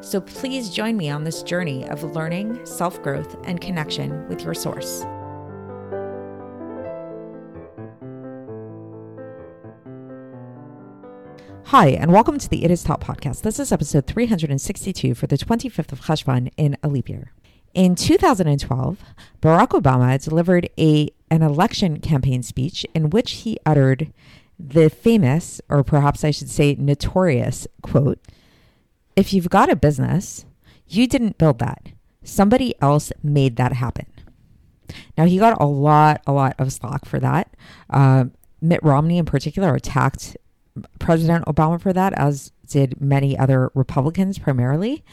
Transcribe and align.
So 0.00 0.20
please 0.20 0.70
join 0.70 0.96
me 0.96 1.10
on 1.10 1.24
this 1.24 1.42
journey 1.42 1.88
of 1.88 2.02
learning, 2.02 2.64
self 2.66 3.02
growth, 3.02 3.36
and 3.44 3.60
connection 3.60 4.28
with 4.28 4.42
your 4.42 4.54
source. 4.54 5.04
Hi, 11.68 11.88
and 11.88 12.12
welcome 12.12 12.38
to 12.38 12.48
the 12.48 12.64
It 12.64 12.70
Is 12.70 12.84
Taught 12.84 13.00
podcast. 13.00 13.42
This 13.42 13.58
is 13.58 13.72
episode 13.72 14.06
362 14.06 15.14
for 15.14 15.26
the 15.26 15.36
25th 15.36 15.90
of 15.90 16.02
Cheshvan 16.02 16.52
in 16.56 16.76
a 16.82 16.88
leap 16.88 17.08
year. 17.08 17.32
In 17.72 17.96
2012, 17.96 18.98
Barack 19.42 19.70
Obama 19.70 20.22
delivered 20.22 20.68
a 20.78 21.10
an 21.30 21.42
election 21.42 21.98
campaign 21.98 22.44
speech 22.44 22.86
in 22.94 23.10
which 23.10 23.32
he 23.32 23.58
uttered 23.66 24.12
the 24.56 24.88
famous, 24.88 25.60
or 25.68 25.82
perhaps 25.82 26.22
I 26.22 26.30
should 26.30 26.48
say 26.48 26.76
notorious, 26.78 27.66
quote 27.82 28.20
If 29.16 29.32
you've 29.32 29.50
got 29.50 29.70
a 29.70 29.76
business, 29.76 30.44
you 30.88 31.06
didn't 31.06 31.38
build 31.38 31.58
that. 31.60 31.88
Somebody 32.22 32.74
else 32.80 33.12
made 33.22 33.56
that 33.56 33.74
happen. 33.74 34.06
Now, 35.16 35.26
he 35.26 35.38
got 35.38 35.60
a 35.60 35.66
lot, 35.66 36.22
a 36.26 36.32
lot 36.32 36.54
of 36.58 36.72
slack 36.72 37.04
for 37.04 37.20
that. 37.20 37.54
Uh, 37.90 38.26
Mitt 38.60 38.82
Romney, 38.82 39.18
in 39.18 39.24
particular, 39.24 39.74
attacked 39.74 40.36
President 40.98 41.44
Obama 41.46 41.80
for 41.80 41.92
that, 41.92 42.12
as 42.14 42.52
did 42.66 43.00
many 43.00 43.38
other 43.38 43.70
Republicans 43.74 44.38
primarily. 44.38 45.04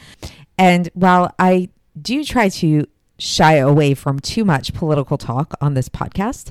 And 0.58 0.88
while 0.94 1.34
I 1.38 1.68
do 2.00 2.24
try 2.24 2.48
to 2.48 2.86
shy 3.18 3.54
away 3.54 3.94
from 3.94 4.18
too 4.18 4.44
much 4.44 4.74
political 4.74 5.18
talk 5.18 5.54
on 5.60 5.74
this 5.74 5.88
podcast, 5.88 6.50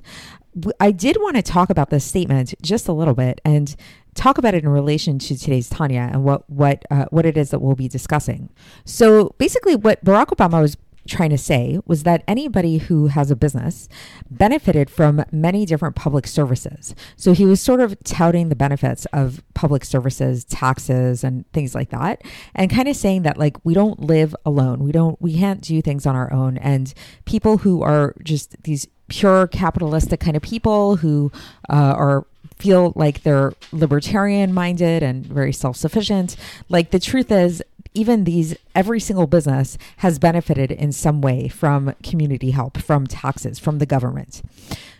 I 0.80 0.92
did 0.92 1.18
want 1.20 1.38
to 1.38 1.42
talk 1.42 1.70
about 1.70 1.90
this 1.90 2.04
statement 2.04 2.54
just 2.62 2.88
a 2.88 2.94
little 2.94 3.14
bit 3.14 3.40
and 3.46 3.76
talk 4.16 4.38
about 4.38 4.54
it 4.54 4.64
in 4.64 4.70
relation 4.70 5.18
to 5.20 5.38
today's 5.38 5.70
Tanya 5.70 6.10
and 6.12 6.24
what 6.24 6.50
what 6.50 6.84
uh, 6.92 7.06
what 7.10 7.26
it 7.26 7.38
is 7.38 7.52
that 7.52 7.60
we'll 7.60 7.76
be 7.76 7.88
discussing. 7.88 8.50
So 8.86 9.36
basically, 9.38 9.76
what 9.76 10.04
Barack 10.04 10.28
Obama 10.28 10.62
was 10.62 10.78
trying 11.08 11.32
to 11.32 11.38
say 11.38 11.80
was 11.86 12.04
that 12.04 12.24
anybody 12.28 12.78
who 12.78 13.08
has 13.08 13.32
a 13.32 13.36
business 13.36 13.90
benefited 14.30 14.90
from 14.90 15.24
many 15.32 15.66
different 15.66 15.96
public 15.96 16.28
services. 16.28 16.94
So 17.16 17.34
he 17.34 17.46
was 17.46 17.60
sort 17.60 17.80
of 17.80 17.98
touting 18.04 18.50
the 18.50 18.56
benefits 18.56 19.06
of 19.08 19.44
public 19.54 19.84
services, 19.84 20.44
taxes, 20.46 21.24
and 21.24 21.52
things 21.54 21.74
like 21.74 21.90
that, 21.90 22.22
and 22.54 22.70
kind 22.70 22.88
of 22.88 22.96
saying 22.96 23.24
that 23.24 23.38
like 23.38 23.58
we 23.64 23.74
don't 23.74 24.00
live 24.00 24.36
alone. 24.46 24.80
We 24.80 24.92
don't 24.92 25.20
we 25.22 25.38
can't 25.38 25.62
do 25.62 25.82
things 25.82 26.06
on 26.06 26.16
our 26.16 26.32
own. 26.32 26.58
And 26.58 26.94
people 27.26 27.58
who 27.58 27.82
are 27.82 28.16
just 28.24 28.62
these 28.64 28.88
pure 29.12 29.46
capitalistic 29.46 30.22
kind 30.22 30.38
of 30.38 30.42
people 30.42 30.96
who 30.96 31.32
uh, 31.70 31.74
are 31.76 32.26
feel 32.58 32.94
like 32.96 33.24
they're 33.24 33.54
libertarian 33.72 34.54
minded 34.54 35.04
and 35.04 35.26
very 35.26 35.52
self 35.52 35.76
sufficient. 35.76 36.38
Like 36.70 36.92
the 36.92 37.00
truth 37.00 37.32
is, 37.32 37.62
even 37.94 38.24
these 38.24 38.56
every 38.74 39.02
single 39.02 39.28
business 39.28 39.78
has 39.98 40.18
benefited 40.18 40.72
in 40.72 40.94
some 40.94 41.22
way 41.22 41.50
from 41.50 41.94
community 42.04 42.52
help 42.52 42.78
from 42.78 43.06
taxes 43.06 43.60
from 43.60 43.80
the 43.80 43.86
government 43.86 44.42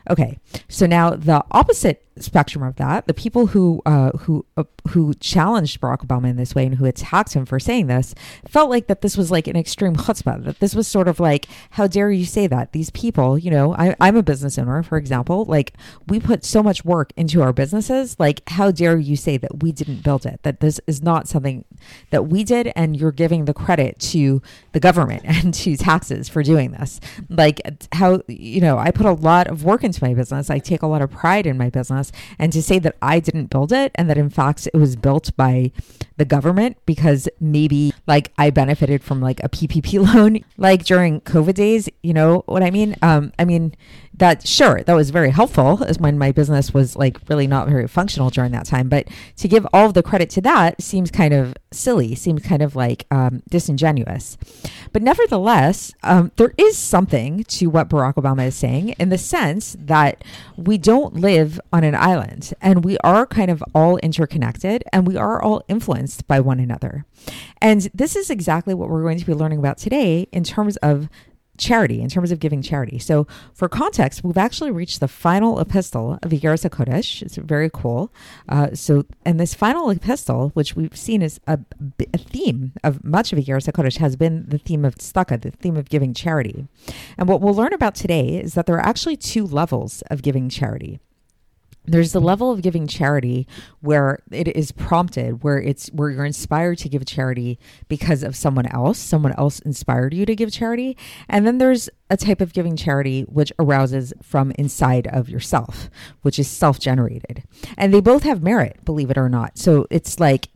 okay 0.10 0.40
so 0.68 0.86
now 0.86 1.12
the 1.12 1.44
opposite 1.52 2.06
spectrum 2.18 2.64
of 2.64 2.76
that 2.76 3.08
the 3.08 3.14
people 3.14 3.48
who 3.48 3.82
uh, 3.86 4.12
who 4.20 4.46
uh, 4.58 4.64
who 4.90 5.14
challenged 5.16 5.80
barack 5.80 6.06
obama 6.06 6.30
in 6.30 6.36
this 6.36 6.54
way 6.54 6.66
and 6.66 6.76
who 6.76 6.86
attacked 6.86 7.34
him 7.34 7.46
for 7.46 7.60
saying 7.60 7.88
this 7.88 8.14
felt 8.48 8.70
like 8.70 8.88
that 8.88 9.02
this 9.02 9.18
was 9.18 9.32
like 9.32 9.48
an 9.48 9.56
extreme 9.56 9.96
chutzpah 9.96 10.44
that 10.44 10.60
this 10.60 10.76
was 10.76 10.88
sort 10.88 11.08
of 11.08 11.20
like 11.20 11.48
how 11.72 11.88
dare 11.88 12.12
you 12.12 12.26
say 12.26 12.48
that 12.48 12.74
these 12.74 12.90
people 12.92 13.38
you 13.38 13.50
know 13.50 13.74
I, 13.76 13.96
i'm 14.00 14.18
a 14.18 14.24
business 14.24 14.58
owner 14.58 14.84
for 14.84 14.98
example 14.98 15.46
like 15.46 15.74
we 16.08 16.20
put 16.20 16.44
so 16.44 16.62
much 16.62 16.84
work 16.84 17.12
into 17.16 17.42
our 17.42 17.54
businesses 17.54 18.20
like 18.20 18.42
how 18.50 18.72
dare 18.72 18.98
you 18.98 19.16
say 19.16 19.38
that 19.38 19.64
we 19.64 19.72
didn't 19.72 20.04
build 20.04 20.26
it 20.26 20.42
that 20.44 20.60
this 20.60 20.80
is 20.88 21.02
not 21.02 21.28
something 21.28 21.66
that 22.10 22.28
we 22.28 22.44
did 22.44 22.72
and 22.76 22.98
you're 22.98 23.12
giving 23.12 23.46
the 23.46 23.54
credit 23.54 24.00
to 24.00 24.42
the 24.72 24.80
government 24.80 25.24
and 25.26 25.54
to 25.54 25.76
taxes 25.78 26.30
for 26.30 26.44
doing 26.44 26.72
this. 26.72 27.00
Like 27.30 27.62
how, 27.94 28.22
you 28.28 28.62
know, 28.62 28.78
I 28.78 28.92
put 28.92 29.06
a 29.06 29.14
lot 29.14 29.48
of 29.48 29.64
work 29.64 29.84
into 29.84 29.91
my 30.00 30.14
business. 30.14 30.52
I 30.52 30.60
take 30.60 30.84
a 30.84 30.88
lot 30.88 31.02
of 31.02 31.10
pride 31.10 31.48
in 31.48 31.58
my 31.58 31.72
business. 31.72 32.12
And 32.38 32.54
to 32.54 32.62
say 32.62 32.78
that 32.78 32.98
I 33.02 33.20
didn't 33.20 33.48
build 33.48 33.72
it 33.72 33.92
and 33.96 34.08
that 34.12 34.18
in 34.20 34.30
fact 34.30 34.68
it 34.72 34.78
was 34.78 34.96
built 34.96 35.36
by 35.36 35.72
the 36.22 36.26
government 36.26 36.78
because 36.86 37.28
maybe 37.40 37.92
like 38.06 38.32
I 38.38 38.52
benefited 38.52 39.04
from 39.04 39.22
like 39.22 39.44
a 39.44 39.50
PPP 39.50 40.06
loan, 40.14 40.46
like 40.56 40.86
during 40.86 41.20
COVID 41.22 41.56
days, 41.56 41.90
you 42.04 42.14
know 42.14 42.44
what 42.46 42.62
I 42.62 42.70
mean? 42.70 42.96
Um, 43.02 43.34
I 43.40 43.46
mean, 43.46 43.74
that 44.22 44.48
sure 44.48 44.84
that 44.84 44.94
was 44.94 45.10
very 45.10 45.32
helpful 45.32 45.84
as 45.86 45.98
when 45.98 46.16
my 46.16 46.32
business 46.32 46.74
was 46.76 46.96
like 46.96 47.18
really 47.28 47.48
not 47.48 47.68
very 47.68 47.88
functional 47.88 48.30
during 48.30 48.52
that 48.52 48.68
time 48.68 48.88
but 48.88 49.08
to 49.36 49.48
give 49.48 49.66
all 49.74 49.92
the 49.92 50.04
credit 50.04 50.30
to 50.30 50.40
that 50.40 50.80
seems 50.80 51.10
kind 51.10 51.34
of 51.34 51.56
silly 51.72 52.14
seems 52.14 52.44
kind 52.44 52.62
of 52.62 52.76
like 52.76 53.08
um, 53.10 53.42
disingenuous 53.50 54.38
but 54.94 55.02
nevertheless 55.02 55.94
um, 56.04 56.32
there 56.36 56.54
is 56.58 56.78
something 56.78 57.44
to 57.46 57.66
what 57.68 57.90
barack 57.90 58.14
obama 58.14 58.46
is 58.46 58.56
saying 58.56 58.90
in 59.00 59.10
the 59.10 59.18
sense 59.18 59.76
that 59.80 60.24
we 60.56 60.78
don't 60.78 61.16
live 61.16 61.60
on 61.74 61.84
an 61.84 61.96
island 61.96 62.54
and 62.62 62.86
we 62.86 62.98
are 63.00 63.26
kind 63.26 63.50
of 63.50 63.64
all 63.74 63.98
interconnected 63.98 64.84
and 64.94 65.08
we 65.08 65.18
are 65.18 65.42
all 65.42 65.64
influenced 65.68 66.11
by 66.28 66.40
one 66.40 66.60
another 66.60 67.06
and 67.62 67.90
this 67.94 68.16
is 68.16 68.30
exactly 68.30 68.74
what 68.74 68.90
we're 68.90 69.04
going 69.04 69.20
to 69.20 69.26
be 69.26 69.34
learning 69.34 69.60
about 69.60 69.78
today 69.78 70.28
in 70.32 70.44
terms 70.44 70.78
of 70.78 71.10
charity, 71.62 72.02
in 72.02 72.10
terms 72.10 72.32
of 72.32 72.40
giving 72.40 72.62
charity. 72.62 72.98
So, 73.00 73.28
for 73.54 73.70
context, 73.70 74.24
we've 74.24 74.38
actually 74.38 74.72
reached 74.72 75.00
the 75.00 75.08
final 75.08 75.60
epistle 75.60 76.18
of 76.24 76.32
Iggeres 76.32 76.68
Kodesh. 76.70 77.22
It's 77.22 77.38
very 77.38 77.70
cool. 77.72 78.12
Uh, 78.50 78.74
so, 78.74 79.06
and 79.26 79.40
this 79.40 79.54
final 79.54 79.90
epistle, 79.90 80.50
which 80.56 80.76
we've 80.76 80.98
seen 80.98 81.22
is 81.22 81.40
a, 81.48 81.60
a 82.14 82.18
theme 82.18 82.74
of 82.84 83.04
much 83.04 83.32
of 83.32 83.40
Iggeres 83.40 83.72
Kodesh, 83.72 83.98
has 83.98 84.16
been 84.16 84.46
the 84.48 84.58
theme 84.58 84.84
of 84.84 84.96
tzedakah, 84.96 85.42
the 85.42 85.52
theme 85.52 85.78
of 85.78 85.90
giving 85.90 86.14
charity. 86.14 86.68
And 87.18 87.30
what 87.30 87.42
we'll 87.42 87.54
learn 87.54 87.74
about 87.74 87.96
today 87.96 88.40
is 88.42 88.56
that 88.56 88.66
there 88.66 88.76
are 88.76 88.86
actually 88.86 89.18
two 89.18 89.46
levels 89.46 90.02
of 90.10 90.24
giving 90.24 90.50
charity 90.50 91.00
there's 91.86 92.12
the 92.12 92.22
level 92.22 92.52
of 92.52 92.62
giving 92.62 92.88
charity 92.88 93.48
where 93.80 94.20
it 94.32 94.48
is 94.50 94.72
prompted 94.72 95.44
where 95.44 95.60
it's 95.60 95.88
where 95.88 96.10
you're 96.10 96.26
inspired 96.26 96.78
to 96.78 96.90
give 96.90 97.06
charity 97.06 97.58
because 97.88 98.24
of 98.24 98.36
someone 98.36 98.68
else 98.68 99.00
someone 99.00 99.34
else 99.34 99.60
inspired 99.60 100.14
you 100.14 100.26
to 100.26 100.36
give 100.36 100.52
charity. 100.52 100.96
And 101.28 101.46
then 101.46 101.58
there's 101.58 101.90
a 102.10 102.18
type 102.18 102.42
of 102.42 102.54
giving 102.54 102.76
charity 102.76 103.24
which 103.24 103.52
arouses 103.58 104.14
from 104.22 104.52
inside 104.52 105.08
of 105.08 105.30
yourself 105.30 105.90
which 106.22 106.38
is 106.38 106.48
self-generated. 106.48 107.44
And 107.78 107.94
they 107.94 108.02
both 108.02 108.24
have 108.24 108.44
merit 108.44 108.84
believe 108.86 109.10
it 109.10 109.18
or 109.18 109.30
not. 109.30 109.58
So 109.58 109.88
it's 109.90 110.20
like 110.20 110.50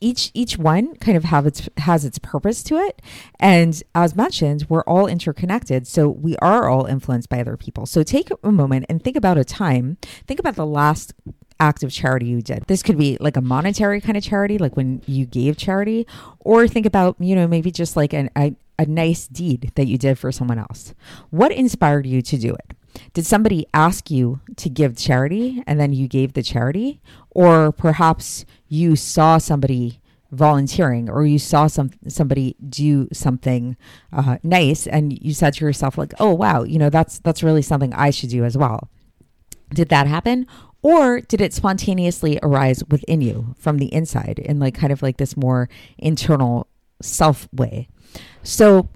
each 0.00 0.30
each 0.34 0.58
one 0.58 0.94
kind 0.96 1.16
of 1.16 1.24
have 1.24 1.46
its 1.46 1.68
has 1.78 2.04
its 2.04 2.18
purpose 2.18 2.62
to 2.64 2.76
it. 2.76 3.02
And 3.38 3.82
as 3.94 4.16
mentioned 4.16 4.66
we're 4.68 4.82
all 4.82 5.06
interconnected. 5.06 5.86
So 5.86 6.08
we 6.08 6.36
are 6.36 6.68
all 6.68 6.86
influenced 6.86 7.28
by 7.28 7.40
other 7.40 7.56
people. 7.56 7.86
So 7.86 8.02
take 8.02 8.30
a 8.42 8.52
moment 8.52 8.86
and 8.88 9.02
think 9.02 9.16
about 9.16 9.38
a 9.38 9.44
time 9.44 9.96
think 10.26 10.40
about 10.40 10.56
the 10.56 10.66
last 10.66 11.14
act 11.58 11.82
of 11.82 11.92
charity 11.92 12.26
you 12.26 12.42
did. 12.42 12.64
This 12.66 12.82
could 12.82 12.98
be 12.98 13.16
like 13.20 13.36
a 13.36 13.42
monetary 13.42 14.00
kind 14.00 14.16
of 14.16 14.24
charity 14.24 14.58
like 14.58 14.76
when 14.76 15.02
you 15.06 15.26
gave 15.26 15.56
charity 15.56 16.06
or 16.40 16.66
think 16.66 16.86
about 16.86 17.16
you 17.20 17.36
know 17.36 17.46
maybe 17.46 17.70
just 17.70 17.96
like 17.96 18.12
an, 18.12 18.30
a, 18.36 18.54
a 18.78 18.86
nice 18.86 19.28
deed 19.28 19.72
that 19.74 19.86
you 19.86 19.98
did 19.98 20.18
for 20.18 20.32
someone 20.32 20.58
else. 20.58 20.94
What 21.30 21.52
inspired 21.52 22.06
you 22.06 22.22
to 22.22 22.38
do 22.38 22.54
it 22.54 22.76
did 23.12 23.26
somebody 23.26 23.66
ask 23.74 24.10
you 24.10 24.40
to 24.56 24.68
give 24.68 24.96
charity 24.96 25.62
and 25.66 25.78
then 25.80 25.92
you 25.92 26.08
gave 26.08 26.32
the 26.32 26.42
charity? 26.42 27.00
Or 27.30 27.72
perhaps 27.72 28.44
you 28.68 28.96
saw 28.96 29.38
somebody 29.38 30.00
volunteering 30.30 31.10
or 31.10 31.26
you 31.26 31.38
saw 31.38 31.66
some 31.66 31.90
somebody 32.06 32.54
do 32.68 33.08
something 33.12 33.76
uh, 34.12 34.38
nice 34.44 34.86
and 34.86 35.18
you 35.20 35.34
said 35.34 35.52
to 35.52 35.64
yourself 35.64 35.98
like 35.98 36.14
oh 36.20 36.32
wow 36.32 36.62
you 36.62 36.78
know 36.78 36.88
that's 36.88 37.18
that's 37.18 37.42
really 37.42 37.62
something 37.62 37.92
i 37.94 38.10
should 38.10 38.30
do 38.30 38.44
as 38.44 38.56
well. 38.56 38.88
Did 39.74 39.88
that 39.88 40.06
happen? 40.06 40.46
Or 40.82 41.20
did 41.20 41.40
it 41.40 41.52
spontaneously 41.52 42.38
arise 42.42 42.82
within 42.88 43.20
you 43.20 43.54
from 43.58 43.78
the 43.78 43.92
inside 43.92 44.38
in 44.38 44.58
like 44.58 44.74
kind 44.74 44.92
of 44.92 45.02
like 45.02 45.18
this 45.18 45.36
more 45.36 45.68
internal 45.98 46.66
self 47.02 47.48
way 47.52 47.88
so 48.42 48.88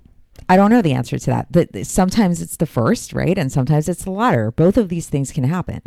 I 0.49 0.57
don't 0.57 0.71
know 0.71 0.83
the 0.83 0.93
answer 0.93 1.19
to 1.19 1.27
that. 1.27 1.53
But 1.53 1.87
sometimes 1.87 2.43
it's 2.43 2.57
the 2.57 2.67
first, 2.67 3.13
right? 3.13 3.37
And 3.39 3.51
sometimes 3.51 3.89
it's 3.89 4.05
the 4.05 4.11
latter. 4.11 4.51
Both 4.51 4.77
of 4.77 4.89
these 4.89 5.09
things 5.09 5.33
can 5.33 5.45
happen. 5.45 5.81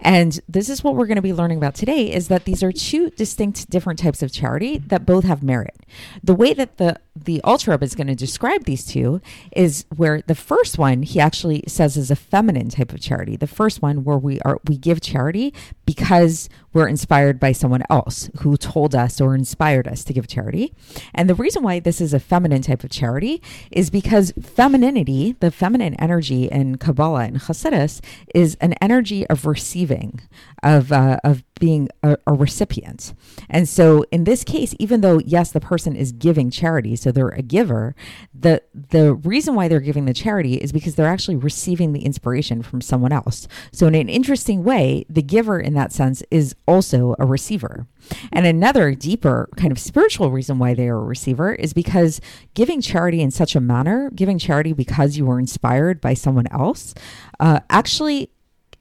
And 0.00 0.40
this 0.48 0.68
is 0.68 0.84
what 0.84 0.94
we're 0.94 1.06
going 1.06 1.16
to 1.16 1.22
be 1.22 1.32
learning 1.32 1.58
about 1.58 1.74
today 1.74 2.12
is 2.12 2.28
that 2.28 2.44
these 2.44 2.62
are 2.62 2.72
two 2.72 3.10
distinct 3.10 3.70
different 3.70 3.98
types 3.98 4.22
of 4.22 4.32
charity 4.32 4.78
that 4.78 5.06
both 5.06 5.24
have 5.24 5.42
merit. 5.42 5.76
The 6.22 6.34
way 6.34 6.52
that 6.54 6.76
the 6.76 7.00
the 7.16 7.40
Alter 7.42 7.78
is 7.80 7.94
going 7.94 8.08
to 8.08 8.14
describe 8.14 8.64
these 8.64 8.84
two 8.84 9.20
is 9.52 9.84
where 9.94 10.22
the 10.22 10.34
first 10.34 10.78
one 10.78 11.02
he 11.02 11.20
actually 11.20 11.62
says 11.68 11.96
is 11.96 12.10
a 12.10 12.16
feminine 12.16 12.68
type 12.70 12.92
of 12.92 13.00
charity. 13.00 13.36
The 13.36 13.46
first 13.46 13.82
one 13.82 14.02
where 14.02 14.18
we 14.18 14.40
are 14.40 14.58
we 14.66 14.76
give 14.76 15.00
charity 15.00 15.54
because 15.86 16.48
we're 16.72 16.88
inspired 16.88 17.38
by 17.38 17.52
someone 17.52 17.84
else 17.88 18.30
who 18.40 18.56
told 18.56 18.96
us 18.96 19.20
or 19.20 19.36
inspired 19.36 19.86
us 19.86 20.02
to 20.04 20.12
give 20.12 20.26
charity. 20.26 20.74
And 21.14 21.30
the 21.30 21.36
reason 21.36 21.62
why 21.62 21.78
this 21.78 22.00
is 22.00 22.12
a 22.12 22.18
feminine 22.18 22.62
type 22.62 22.82
of 22.82 22.90
charity 22.90 23.40
is 23.70 23.90
because 23.90 24.32
femininity, 24.42 25.36
the 25.38 25.52
feminine 25.52 25.94
energy 26.00 26.46
in 26.46 26.78
Kabbalah 26.78 27.24
and 27.26 27.38
Hasidus, 27.38 28.00
is 28.34 28.56
an 28.60 28.74
energy 28.80 29.24
of 29.28 29.46
receiving, 29.46 30.20
of 30.64 30.90
uh, 30.90 31.18
of 31.22 31.44
being 31.60 31.88
a, 32.02 32.16
a, 32.26 32.32
recipient. 32.32 33.14
And 33.48 33.68
so 33.68 34.04
in 34.10 34.24
this 34.24 34.42
case, 34.42 34.74
even 34.78 35.02
though 35.02 35.20
yes, 35.20 35.52
the 35.52 35.60
person 35.60 35.94
is 35.94 36.10
giving 36.10 36.50
charity, 36.50 36.96
so 36.96 37.12
they're 37.12 37.28
a 37.28 37.42
giver, 37.42 37.94
the 38.34 38.62
the 38.74 39.14
reason 39.14 39.54
why 39.54 39.68
they're 39.68 39.80
giving 39.80 40.04
the 40.04 40.14
charity 40.14 40.54
is 40.54 40.72
because 40.72 40.96
they're 40.96 41.06
actually 41.06 41.36
receiving 41.36 41.92
the 41.92 42.04
inspiration 42.04 42.62
from 42.62 42.80
someone 42.80 43.12
else. 43.12 43.46
So 43.72 43.86
in 43.86 43.94
an 43.94 44.08
interesting 44.08 44.64
way, 44.64 45.06
the 45.08 45.22
giver 45.22 45.60
in 45.60 45.74
that 45.74 45.92
sense 45.92 46.22
is 46.30 46.56
also 46.66 47.14
a 47.18 47.26
receiver. 47.26 47.86
And 48.32 48.46
another 48.46 48.94
deeper 48.94 49.48
kind 49.56 49.72
of 49.72 49.78
spiritual 49.78 50.30
reason 50.30 50.58
why 50.58 50.74
they 50.74 50.88
are 50.88 50.98
a 50.98 51.04
receiver 51.04 51.54
is 51.54 51.72
because 51.72 52.20
giving 52.54 52.80
charity 52.80 53.22
in 53.22 53.30
such 53.30 53.54
a 53.54 53.60
manner, 53.60 54.10
giving 54.14 54.38
charity 54.38 54.72
because 54.72 55.16
you 55.16 55.24
were 55.24 55.38
inspired 55.38 56.00
by 56.00 56.14
someone 56.14 56.46
else, 56.48 56.94
uh, 57.40 57.60
actually 57.70 58.30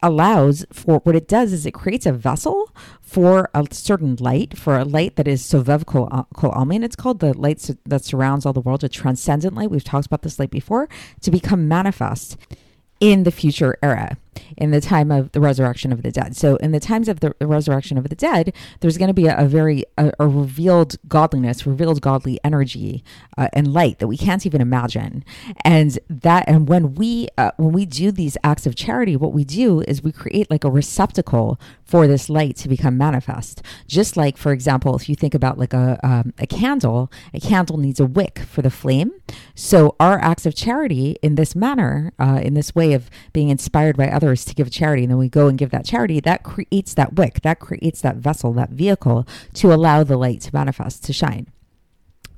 allows 0.04 0.66
for 0.72 1.00
what 1.00 1.16
it 1.16 1.28
does 1.28 1.52
is 1.54 1.66
it 1.66 1.72
creates 1.72 2.06
a 2.06 2.12
vessel 2.12 2.70
for 3.02 3.50
a 3.56 3.66
certain 3.72 4.16
light, 4.20 4.56
for 4.58 4.78
a 4.78 4.84
light 4.84 5.16
that 5.16 5.28
is 5.28 5.42
Sovev 5.42 5.86
Kol 5.86 6.10
uh, 6.12 6.24
Almin. 6.34 6.84
It's 6.84 6.96
called 6.96 7.20
the 7.20 7.36
light 7.36 7.68
that 7.86 8.04
surrounds 8.04 8.46
all 8.46 8.54
the 8.54 8.62
world, 8.62 8.84
a 8.84 8.90
transcendent 8.90 9.56
light. 9.56 9.72
We've 9.72 9.84
talked 9.84 10.06
about 10.06 10.22
this 10.22 10.38
light 10.38 10.52
before, 10.52 10.90
to 11.22 11.32
become 11.32 11.68
manifest 11.68 12.38
in 13.00 13.24
the 13.24 13.32
future 13.32 13.78
era 13.82 14.18
in 14.57 14.71
the 14.71 14.81
time 14.81 15.12
of 15.12 15.31
the 15.31 15.41
resurrection 15.41 15.91
of 15.91 16.03
the 16.03 16.12
dead. 16.12 16.35
So, 16.35 16.56
in 16.57 16.71
the 16.71 16.80
times 16.80 17.07
of 17.09 17.19
the 17.19 17.33
resurrection 17.41 17.97
of 17.97 18.09
the 18.09 18.15
dead, 18.15 18.53
there's 18.80 18.97
going 18.97 19.09
to 19.09 19.13
be 19.13 19.27
a, 19.27 19.38
a 19.38 19.45
very 19.45 19.83
a, 19.97 20.12
a, 20.19 20.27
revealed 20.27 20.95
godliness, 21.07 21.65
revealed 21.65 22.01
godly 22.01 22.39
energy 22.44 23.03
uh, 23.38 23.50
and 23.53 23.74
light 23.74 24.00
that 24.00 24.07
we 24.07 24.18
can't 24.18 24.45
even 24.45 24.62
imagine. 24.62 25.24
And 25.63 26.00
that, 26.09 26.45
and 26.47 26.68
when 26.68 26.95
we 26.95 27.27
uh, 27.38 27.51
when 27.57 27.71
we 27.71 27.85
do 27.85 28.12
these 28.12 28.38
acts 28.44 28.65
of 28.65 28.75
charity, 28.75 29.15
what 29.15 29.33
we 29.33 29.44
do 29.44 29.81
is 29.81 30.03
we 30.03 30.12
create 30.12 30.50
like 30.50 30.63
a 30.63 30.71
receptacle 30.71 31.59
for 31.83 32.07
this 32.07 32.30
light 32.30 32.56
to 32.57 32.68
become 32.68 32.97
manifest. 32.97 33.62
Just 33.88 34.18
like, 34.18 34.38
for 34.38 34.51
example, 34.51 34.95
if 34.95 35.07
you 35.07 35.15
think 35.15 35.33
about 35.33 35.57
like 35.57 35.74
a 35.74 36.00
um, 36.03 36.33
a 36.39 36.47
candle, 36.47 37.12
a 37.33 37.39
candle 37.39 37.77
needs 37.77 38.00
a 38.00 38.06
wick 38.06 38.39
for 38.39 38.62
the 38.62 38.69
flame. 38.71 39.12
So, 39.56 39.95
our 40.00 40.19
acts 40.19 40.45
of 40.45 40.56
charity 40.56 41.18
in 41.21 41.35
this 41.35 41.56
manner, 41.56 42.13
uh, 42.19 42.39
in 42.44 42.53
this 42.53 42.74
way 42.75 42.94
of 42.94 43.09
being 43.31 43.50
inspired 43.50 43.97
by 43.97 44.07
others 44.24 44.46
to 44.46 44.56
give 44.56 44.72
charity 44.72 45.04
and 45.04 45.12
then 45.12 45.18
we 45.18 45.30
go 45.30 45.48
and 45.48 45.58
give 45.58 45.72
that 45.72 45.86
charity, 45.86 46.20
that 46.22 46.44
creates 46.44 46.94
that 46.96 47.14
wick, 47.14 47.42
that 47.42 47.60
creates 47.60 48.02
that 48.02 48.16
vessel, 48.16 48.54
that 48.54 48.70
vehicle 48.70 49.28
to 49.54 49.74
allow 49.74 50.04
the 50.04 50.18
light 50.18 50.42
to 50.42 50.50
manifest, 50.54 51.04
to 51.06 51.14
shine. 51.14 51.48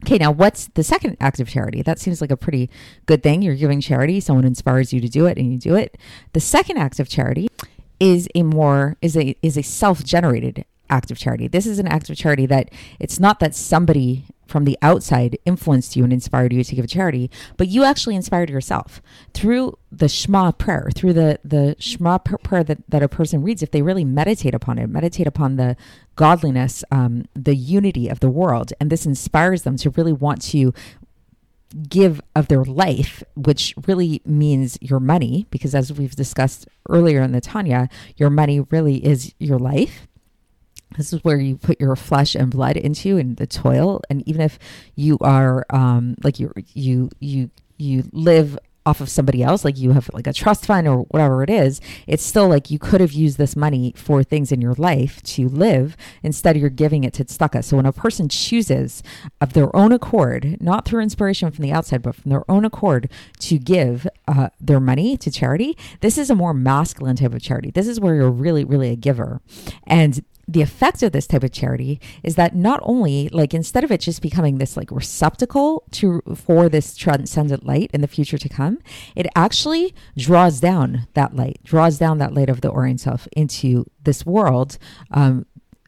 Okay, 0.04 0.18
now 0.18 0.32
what's 0.32 0.68
the 0.68 0.84
second 0.84 1.18
act 1.20 1.40
of 1.40 1.48
charity? 1.48 1.82
That 1.82 2.00
seems 2.00 2.22
like 2.22 2.32
a 2.32 2.38
pretty 2.38 2.70
good 3.06 3.24
thing. 3.24 3.42
You're 3.42 3.56
giving 3.56 3.82
charity, 3.82 4.20
someone 4.20 4.46
inspires 4.46 4.94
you 4.94 5.02
to 5.02 5.10
do 5.10 5.26
it 5.26 5.38
and 5.38 5.52
you 5.52 5.58
do 5.58 5.76
it. 5.76 5.98
The 6.34 6.40
second 6.40 6.78
act 6.78 7.00
of 7.00 7.10
charity 7.10 7.48
is 8.00 8.28
a 8.36 8.44
more 8.44 8.98
is 9.02 9.16
a 9.16 9.36
is 9.42 9.58
a 9.58 9.64
self-generated 9.64 10.66
act 10.90 11.12
of 11.12 11.18
charity. 11.18 11.48
This 11.48 11.66
is 11.66 11.80
an 11.80 11.88
act 11.88 12.10
of 12.10 12.18
charity 12.18 12.46
that 12.48 12.70
it's 13.00 13.20
not 13.20 13.40
that 13.40 13.56
somebody 13.56 14.26
from 14.48 14.66
the 14.66 14.78
outside 14.82 15.38
influenced 15.46 15.96
you 15.96 16.04
and 16.04 16.14
inspired 16.14 16.54
you 16.54 16.64
to 16.64 16.76
give 16.76 16.86
a 16.86 16.88
charity, 16.88 17.30
but 17.58 17.68
you 17.68 17.84
actually 17.84 18.16
inspired 18.16 18.50
yourself 18.50 19.02
through 19.34 19.78
the 19.92 20.08
Shema 20.08 20.52
prayer, 20.52 20.90
through 20.94 21.14
the, 21.14 21.40
the 21.44 21.76
Shema 21.80 22.20
prayer 22.20 22.64
that, 22.64 22.80
that 22.88 23.04
a 23.04 23.10
person 23.10 23.42
reads, 23.42 23.64
if 23.64 23.72
they 23.72 23.82
really 23.82 24.06
meditate 24.06 24.54
upon 24.54 24.78
it, 24.78 24.88
meditate 24.88 25.28
upon 25.28 25.56
the 25.56 25.76
godliness, 26.16 26.84
um, 26.92 27.26
the 27.34 27.56
unity 27.56 28.08
of 28.08 28.20
the 28.20 28.30
world, 28.30 28.72
and 28.80 28.90
this 28.90 29.06
inspires 29.06 29.64
them 29.64 29.78
to 29.78 29.90
really 29.92 30.14
want 30.14 30.42
to 30.42 30.74
give 31.90 32.22
of 32.36 32.48
their 32.48 32.64
life, 32.64 33.24
which 33.36 33.74
really 33.88 34.22
means 34.26 34.78
your 34.80 35.00
money, 35.00 35.48
because 35.50 35.76
as 35.76 35.92
we've 35.92 36.16
discussed 36.16 36.68
earlier 36.88 37.22
in 37.22 37.32
the 37.32 37.42
Tanya, 37.42 37.90
your 38.16 38.30
money 38.30 38.62
really 38.62 39.04
is 39.04 39.34
your 39.40 39.60
life 39.60 40.08
this 40.98 41.14
is 41.14 41.24
where 41.24 41.38
you 41.38 41.58
put 41.58 41.80
your 41.80 41.96
flesh 41.96 42.36
and 42.36 42.52
blood 42.52 42.78
into 42.78 43.18
and 43.18 43.38
the 43.38 43.48
toil. 43.48 44.02
And 44.10 44.28
even 44.28 44.42
if 44.42 44.60
you 44.96 45.18
are 45.22 45.66
um 45.70 46.16
like 46.24 46.40
you 46.40 46.52
you 46.74 47.10
you 47.20 47.50
you 47.78 48.04
live 48.12 48.58
off 48.86 49.02
of 49.02 49.10
somebody 49.10 49.42
else 49.42 49.66
like 49.66 49.78
you 49.80 49.92
have 49.92 50.10
like 50.14 50.28
a 50.28 50.34
trust 50.34 50.66
fund 50.66 50.88
or 50.88 51.00
whatever 51.10 51.42
it 51.42 51.50
is 51.50 51.82
it's 52.06 52.24
still 52.24 52.48
like 52.48 52.70
you 52.70 52.78
could 52.78 53.02
have 53.02 53.12
used 53.12 53.38
this 53.38 53.56
money 53.56 53.92
for 53.98 54.24
things 54.24 54.52
in 54.52 54.62
your 54.62 54.76
life 54.76 55.22
to 55.24 55.50
live. 55.50 55.98
Instead 56.22 56.56
you're 56.56 56.70
giving 56.70 57.04
it 57.04 57.14
to 57.14 57.26
tzedakah 57.26 57.64
so 57.64 57.78
when 57.78 57.86
a 57.86 57.92
person 57.92 58.30
chooses 58.30 59.02
of 59.42 59.54
their 59.54 59.76
own 59.76 59.92
accord 59.92 60.58
not 60.62 60.86
through 60.86 61.02
inspiration 61.02 61.50
from 61.50 61.64
the 61.64 61.72
outside 61.72 62.02
but 62.04 62.16
from 62.16 62.30
their 62.30 62.50
own 62.50 62.64
accord 62.64 63.10
to 63.40 63.58
give 63.58 64.08
uh, 64.28 64.50
their 64.60 64.80
money 64.80 65.18
to 65.18 65.32
charity 65.32 65.76
this 66.02 66.18
is 66.18 66.30
a 66.30 66.36
more 66.36 66.54
masculine 66.54 67.16
type 67.16 67.34
of 67.34 67.42
charity. 67.42 67.72
This 67.72 67.88
is 67.88 68.00
where 68.00 68.16
you're 68.16 68.30
really 68.30 68.64
really 68.64 68.92
a 68.92 68.96
giver. 68.96 69.42
And 69.88 70.24
the 70.48 70.62
effect 70.62 71.02
of 71.04 71.12
this 71.12 71.28
type 71.28 71.44
of 71.44 71.52
charity 71.52 72.00
is 72.24 72.36
that 72.36 72.56
not 72.56 72.80
only 72.84 73.30
like 73.30 73.54
instead 73.54 73.84
of 73.84 73.92
it 73.92 74.00
just 74.00 74.22
becoming 74.22 74.58
this 74.58 74.78
like 74.78 74.92
receptacle 74.92 75.84
to 75.92 76.22
for 76.36 76.70
this 76.70 76.96
transcendent 76.96 77.66
light 77.66 77.90
in 77.94 78.02
the 78.02 78.08
future 78.08 78.38
to 78.38 78.50
come 78.50 78.78
it 79.16 79.28
actually 79.36 79.94
draws 80.18 80.60
down 80.60 81.08
that 81.14 81.36
light 81.36 81.60
draws 81.64 81.98
down 81.98 82.18
that 82.18 82.34
light 82.34 82.50
of 82.50 82.62
the 82.62 82.70
Or 82.70 82.86
Ein 82.86 82.98
Sof 82.98 83.28
into 83.36 83.86
this 84.04 84.26
world 84.26 84.78
um, 85.12 85.46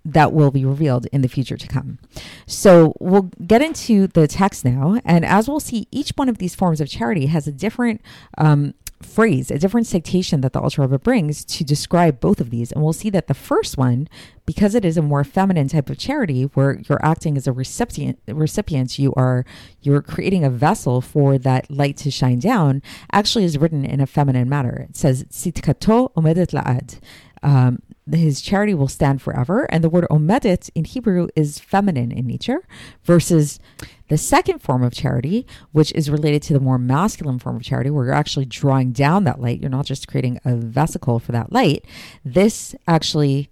that 0.08 0.32
will 0.32 0.52
be 0.52 0.64
revealed 0.64 1.06
in 1.12 1.22
the 1.22 1.28
future 1.28 1.58
to 1.58 1.68
come. 1.68 2.00
So 2.46 2.96
we'll 3.00 3.30
get 3.46 3.62
into 3.62 4.08
the 4.08 4.28
text 4.28 4.64
now, 4.64 5.02
and 5.04 5.26
as 5.26 5.50
we'll 5.50 5.60
see, 5.60 5.88
each 5.92 6.12
one 6.16 6.30
of 6.30 6.38
these 6.38 6.56
forms 6.56 6.80
of 6.80 6.88
charity 6.88 7.26
has 7.26 7.46
a 7.46 7.52
different 7.52 8.02
um, 8.38 8.74
phrase, 9.02 9.52
a 9.52 9.60
different 9.60 9.88
citation 9.88 10.42
that 10.42 10.54
the 10.54 10.60
Alter 10.60 10.82
Rebbe 10.82 11.00
brings 11.00 11.46
to 11.46 11.64
describe 11.64 12.20
both 12.20 12.42
of 12.42 12.50
these. 12.50 12.72
And 12.72 12.84
we'll 12.84 12.94
see 12.94 13.10
that 13.12 13.28
the 13.28 13.34
first 13.34 13.78
one, 13.78 14.10
because 14.46 14.74
it 14.76 14.84
is 14.84 14.98
a 14.98 15.02
more 15.02 15.24
feminine 15.24 15.68
type 15.68 15.90
of 15.90 15.98
charity 15.98 16.44
where 16.44 16.82
you're 16.90 17.04
acting 17.04 17.38
as 17.38 17.48
a 17.48 17.52
recipient, 17.52 18.20
recipient, 18.28 18.98
you 18.98 19.14
are 19.16 19.46
you're 19.82 20.02
creating 20.02 20.44
a 20.44 20.50
vessel 20.50 21.02
for 21.02 21.38
that 21.38 21.70
light 21.70 21.98
to 21.98 22.12
shine 22.12 22.40
down, 22.40 22.82
actually 23.12 23.44
is 23.44 23.58
written 23.58 23.86
in 23.86 24.00
a 24.00 24.08
feminine 24.08 24.50
manner. 24.50 24.88
It 24.90 24.98
says 24.98 25.24
Tzidkato 25.26 26.14
omedet 26.14 26.52
la'ad. 26.52 27.00
Um, 27.44 27.82
his 28.12 28.42
charity 28.42 28.74
will 28.74 28.88
stand 28.88 29.22
forever. 29.22 29.68
And 29.72 29.84
the 29.84 29.90
word 29.90 30.08
omedet 30.10 30.70
in 30.74 30.86
Hebrew 30.86 31.28
is 31.36 31.60
feminine 31.60 32.12
in 32.12 32.26
nature 32.26 32.66
versus 33.04 33.60
the 34.10 34.18
second 34.18 34.60
form 34.60 34.84
of 34.84 34.94
charity, 34.94 35.46
which 35.72 35.92
is 35.94 36.10
related 36.10 36.42
to 36.44 36.54
the 36.54 36.60
more 36.60 36.78
masculine 36.78 37.40
form 37.40 37.58
of 37.58 37.64
charity, 37.64 37.90
where 37.90 38.06
you're 38.06 38.14
actually 38.14 38.46
drawing 38.46 38.92
down 38.92 39.24
that 39.26 39.42
light. 39.42 39.60
You're 39.60 39.70
not 39.70 39.86
just 39.86 40.08
creating 40.08 40.40
a 40.46 40.56
vesicle 40.56 41.20
for 41.20 41.32
that 41.34 41.52
light. 41.52 41.86
This 42.24 42.76
actually 42.88 43.50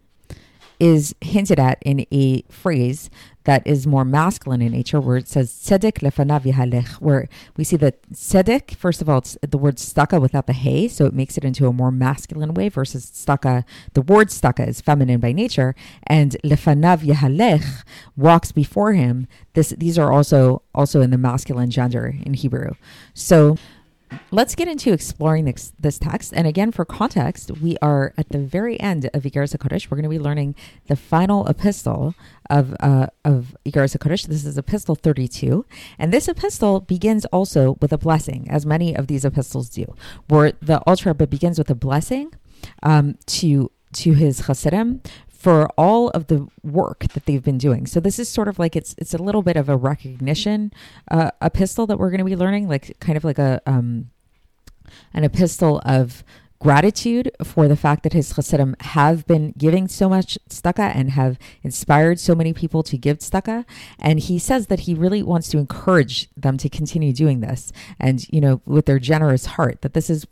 is 0.80 1.16
hinted 1.22 1.60
at 1.60 1.78
in 1.84 2.06
a 2.12 2.44
phrase 2.50 3.10
that 3.46 3.66
is 3.66 3.86
more 3.86 4.04
masculine 4.04 4.62
in 4.62 4.72
nature, 4.72 5.00
where 5.00 5.18
it 5.18 5.28
says 5.28 5.52
tzedek 5.52 6.00
lefanav 6.00 6.44
yahalech, 6.44 6.94
where 6.94 7.30
we 7.56 7.64
see 7.64 7.76
that 7.78 8.02
tzedek, 8.12 8.76
first 8.76 9.02
of 9.02 9.10
all, 9.10 9.20
it's 9.20 9.38
the 9.42 9.58
word 9.58 9.78
tzedakah 9.78 10.20
without 10.20 10.48
the 10.48 10.54
hay, 10.54 10.88
so 10.88 11.06
it 11.06 11.14
makes 11.14 11.38
it 11.38 11.46
into 11.46 11.68
a 11.68 11.74
more 11.74 11.92
masculine 11.92 12.54
way 12.56 12.70
versus 12.70 13.06
tzedakah, 13.06 13.64
the 13.94 14.02
word 14.02 14.30
tzedakah 14.30 14.68
is 14.68 14.82
feminine 14.82 15.20
by 15.20 15.32
nature, 15.32 15.76
and 16.08 16.36
lefanav 16.44 17.02
yahalech 17.02 17.84
walks 18.18 18.52
before 18.52 18.94
him. 18.94 19.28
This, 19.54 19.70
these 19.70 19.98
are 19.98 20.12
also 20.12 20.64
also 20.74 21.02
in 21.02 21.12
the 21.12 21.18
masculine 21.18 21.70
gender 21.70 22.16
in 22.24 22.34
Hebrew. 22.34 22.72
So 23.14 23.58
let's 24.32 24.56
get 24.56 24.68
into 24.68 24.92
exploring 24.92 25.46
this, 25.46 25.74
this 25.80 25.98
text. 25.98 26.34
And 26.36 26.48
again, 26.48 26.72
for 26.72 26.86
context, 26.86 27.52
we 27.62 27.78
are 27.82 28.14
at 28.18 28.30
the 28.30 28.40
very 28.40 28.80
end 28.80 29.10
of 29.14 29.24
Iggeres 29.24 29.56
HaKodesh. 29.56 29.90
We're 29.90 29.98
going 29.98 30.04
to 30.04 30.10
be 30.10 30.20
learning 30.20 30.56
the 30.88 30.96
final 30.96 31.48
epistle 31.48 32.16
of 32.50 32.76
uh, 32.80 33.08
of 33.24 33.56
Iggeres 33.66 33.98
HaKodesh. 33.98 34.28
This 34.28 34.46
is 34.46 34.58
epistle 34.58 34.96
32. 34.96 35.66
And 35.98 36.12
this 36.12 36.28
epistle 36.28 36.82
begins 36.82 37.26
also 37.26 37.78
with 37.82 37.92
a 37.92 37.98
blessing, 37.98 38.48
as 38.50 38.66
many 38.66 38.96
of 38.96 39.08
these 39.08 39.26
epistles 39.26 39.70
do, 39.70 39.96
where 40.28 40.54
the 40.62 40.80
Alter 40.80 41.10
Rebbe 41.10 41.28
begins 41.28 41.58
with 41.58 41.70
a 41.70 41.76
blessing 41.76 42.34
um, 42.84 43.18
to 43.28 43.72
to 43.94 44.14
his 44.14 44.42
Hasidim 44.42 45.02
for 45.46 45.70
all 45.78 46.10
of 46.10 46.26
the 46.26 46.48
work 46.64 47.06
that 47.14 47.28
they've 47.28 47.44
been 47.44 47.60
doing. 47.60 47.86
So 47.86 48.00
this 48.00 48.18
is 48.18 48.28
sort 48.28 48.48
of 48.48 48.58
like 48.58 48.76
it's 48.76 48.96
it's 48.98 49.14
a 49.14 49.20
little 49.20 49.44
bit 49.44 49.58
of 49.58 49.70
a 49.70 49.78
recognition 49.78 50.74
uh, 51.12 51.30
epistle 51.40 51.86
that 51.86 52.00
we're 52.00 52.10
going 52.10 52.18
to 52.18 52.26
be 52.26 52.36
learning, 52.36 52.68
like 52.68 53.00
kind 53.00 53.16
of 53.16 53.24
like 53.24 53.38
a 53.38 53.62
um, 53.68 54.10
an 55.14 55.24
epistle 55.24 55.84
of 55.86 56.24
gratitude 56.66 57.30
for 57.44 57.68
the 57.68 57.76
fact 57.76 58.02
that 58.02 58.14
his 58.14 58.34
chassidim 58.34 58.76
have 58.80 59.28
been 59.28 59.54
giving 59.56 59.88
so 59.88 60.10
much 60.10 60.36
tzedakah 60.50 60.96
and 60.96 61.12
have 61.12 61.38
inspired 61.62 62.20
so 62.20 62.34
many 62.34 62.54
people 62.54 62.82
to 62.82 62.98
give 62.98 63.20
tzedakah. 63.20 63.64
And 64.00 64.20
he 64.20 64.40
says 64.40 64.66
that 64.66 64.80
he 64.80 64.96
really 64.96 65.22
wants 65.22 65.48
to 65.50 65.60
encourage 65.60 66.28
them 66.36 66.58
to 66.58 66.68
continue 66.68 67.14
doing 67.14 67.42
this. 67.42 67.72
And, 68.00 68.28
you 68.34 68.42
know, 68.42 68.62
with 68.66 68.88
their 68.88 68.98
generous 68.98 69.46
heart, 69.46 69.84
that 69.84 69.94
this 69.94 70.10
is, 70.10 70.26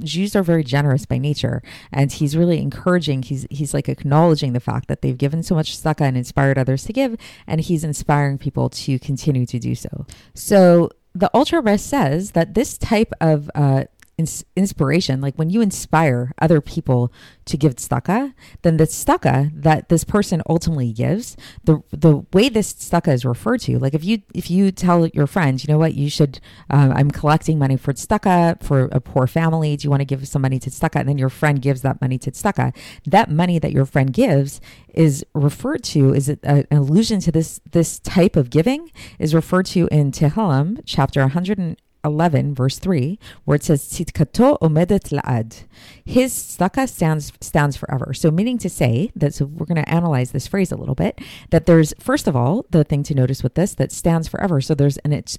Jews 0.00 0.34
are 0.34 0.42
very 0.42 0.64
generous 0.64 1.06
by 1.06 1.18
nature. 1.18 1.62
And 1.92 2.10
he's 2.10 2.36
really 2.36 2.60
encouraging, 2.60 3.22
he's, 3.22 3.46
he's 3.48 3.72
like 3.72 3.88
acknowledging 3.88 4.54
the 4.54 4.66
fact 4.68 4.88
that 4.88 5.02
they've 5.02 5.16
given 5.16 5.44
so 5.44 5.54
much 5.54 5.78
tzedakah 5.78 6.00
and 6.00 6.16
inspired 6.16 6.58
others 6.58 6.82
to 6.86 6.92
give. 6.92 7.16
And 7.46 7.60
he's 7.60 7.84
inspiring 7.84 8.38
people 8.38 8.70
to 8.70 8.98
continue 8.98 9.46
to 9.46 9.60
do 9.60 9.76
so. 9.76 10.04
So, 10.34 10.90
the 11.14 11.28
Alter 11.28 11.60
Rebbe 11.60 11.78
says 11.78 12.32
that 12.32 12.52
this 12.52 12.76
type 12.76 13.10
of 13.22 13.50
uh, 13.54 13.84
ins- 14.18 14.44
inspiration, 14.54 15.20
like 15.20 15.34
when 15.36 15.50
you 15.50 15.60
inspire 15.60 16.32
other 16.40 16.60
people 16.60 17.12
to 17.44 17.56
give 17.56 17.76
tzedakah, 17.76 18.32
then 18.62 18.76
the 18.76 18.84
tzedakah 18.84 19.50
that 19.62 19.88
this 19.88 20.04
person 20.04 20.42
ultimately 20.48 20.92
gives, 20.92 21.36
the 21.64 21.82
the 21.90 22.24
way 22.32 22.48
this 22.48 22.72
tzedakah 22.72 23.12
is 23.12 23.24
referred 23.24 23.60
to, 23.60 23.78
like 23.78 23.94
if 23.94 24.04
you 24.04 24.22
if 24.34 24.50
you 24.50 24.72
tell 24.72 25.06
your 25.08 25.26
friends, 25.26 25.64
you 25.64 25.72
know 25.72 25.78
what, 25.78 25.94
you 25.94 26.08
should, 26.08 26.40
um, 26.70 26.92
I'm 26.92 27.10
collecting 27.10 27.58
money 27.58 27.76
for 27.76 27.92
tzedakah 27.92 28.62
for 28.62 28.88
a 28.92 29.00
poor 29.00 29.26
family. 29.26 29.76
Do 29.76 29.84
you 29.86 29.90
want 29.90 30.00
to 30.00 30.06
give 30.06 30.26
some 30.26 30.42
money 30.42 30.58
to 30.60 30.70
tzedakah? 30.70 31.00
And 31.00 31.08
then 31.08 31.18
your 31.18 31.28
friend 31.28 31.60
gives 31.60 31.82
that 31.82 32.00
money 32.00 32.18
to 32.18 32.30
tzedakah. 32.30 32.74
That 33.06 33.30
money 33.30 33.58
that 33.58 33.72
your 33.72 33.84
friend 33.84 34.12
gives 34.12 34.60
is 34.94 35.24
referred 35.34 35.84
to 35.84 36.14
is 36.14 36.28
it 36.28 36.40
an 36.42 36.66
allusion 36.70 37.20
to 37.20 37.30
this 37.30 37.60
this 37.70 37.98
type 38.00 38.34
of 38.34 38.50
giving 38.50 38.90
is 39.18 39.34
referred 39.34 39.66
to 39.66 39.88
in 39.90 40.10
Tehillim 40.10 40.80
chapter 40.86 41.20
100 41.20 41.76
11, 42.06 42.54
verse 42.54 42.78
3, 42.78 43.18
where 43.44 43.56
it 43.56 43.64
says, 43.64 43.82
Tzidkato 43.84 44.58
omedet 44.60 45.10
la'ad. 45.10 45.64
His 46.04 46.32
tzedakah 46.32 46.88
stands, 46.88 47.32
stands 47.40 47.76
forever. 47.76 48.14
So, 48.14 48.30
meaning 48.30 48.58
to 48.58 48.70
say 48.70 49.10
that, 49.16 49.34
so 49.34 49.44
we're 49.44 49.66
going 49.66 49.82
to 49.82 49.88
analyze 49.88 50.30
this 50.30 50.46
phrase 50.46 50.72
a 50.72 50.76
little 50.76 50.94
bit, 50.94 51.20
that 51.50 51.66
there's, 51.66 51.92
first 51.98 52.26
of 52.26 52.36
all, 52.36 52.64
the 52.70 52.84
thing 52.84 53.02
to 53.04 53.14
notice 53.14 53.42
with 53.42 53.54
this, 53.54 53.74
that 53.74 53.92
stands 53.92 54.28
forever. 54.28 54.60
So, 54.60 54.74
there's 54.74 54.98
an 54.98 55.12
et- 55.12 55.36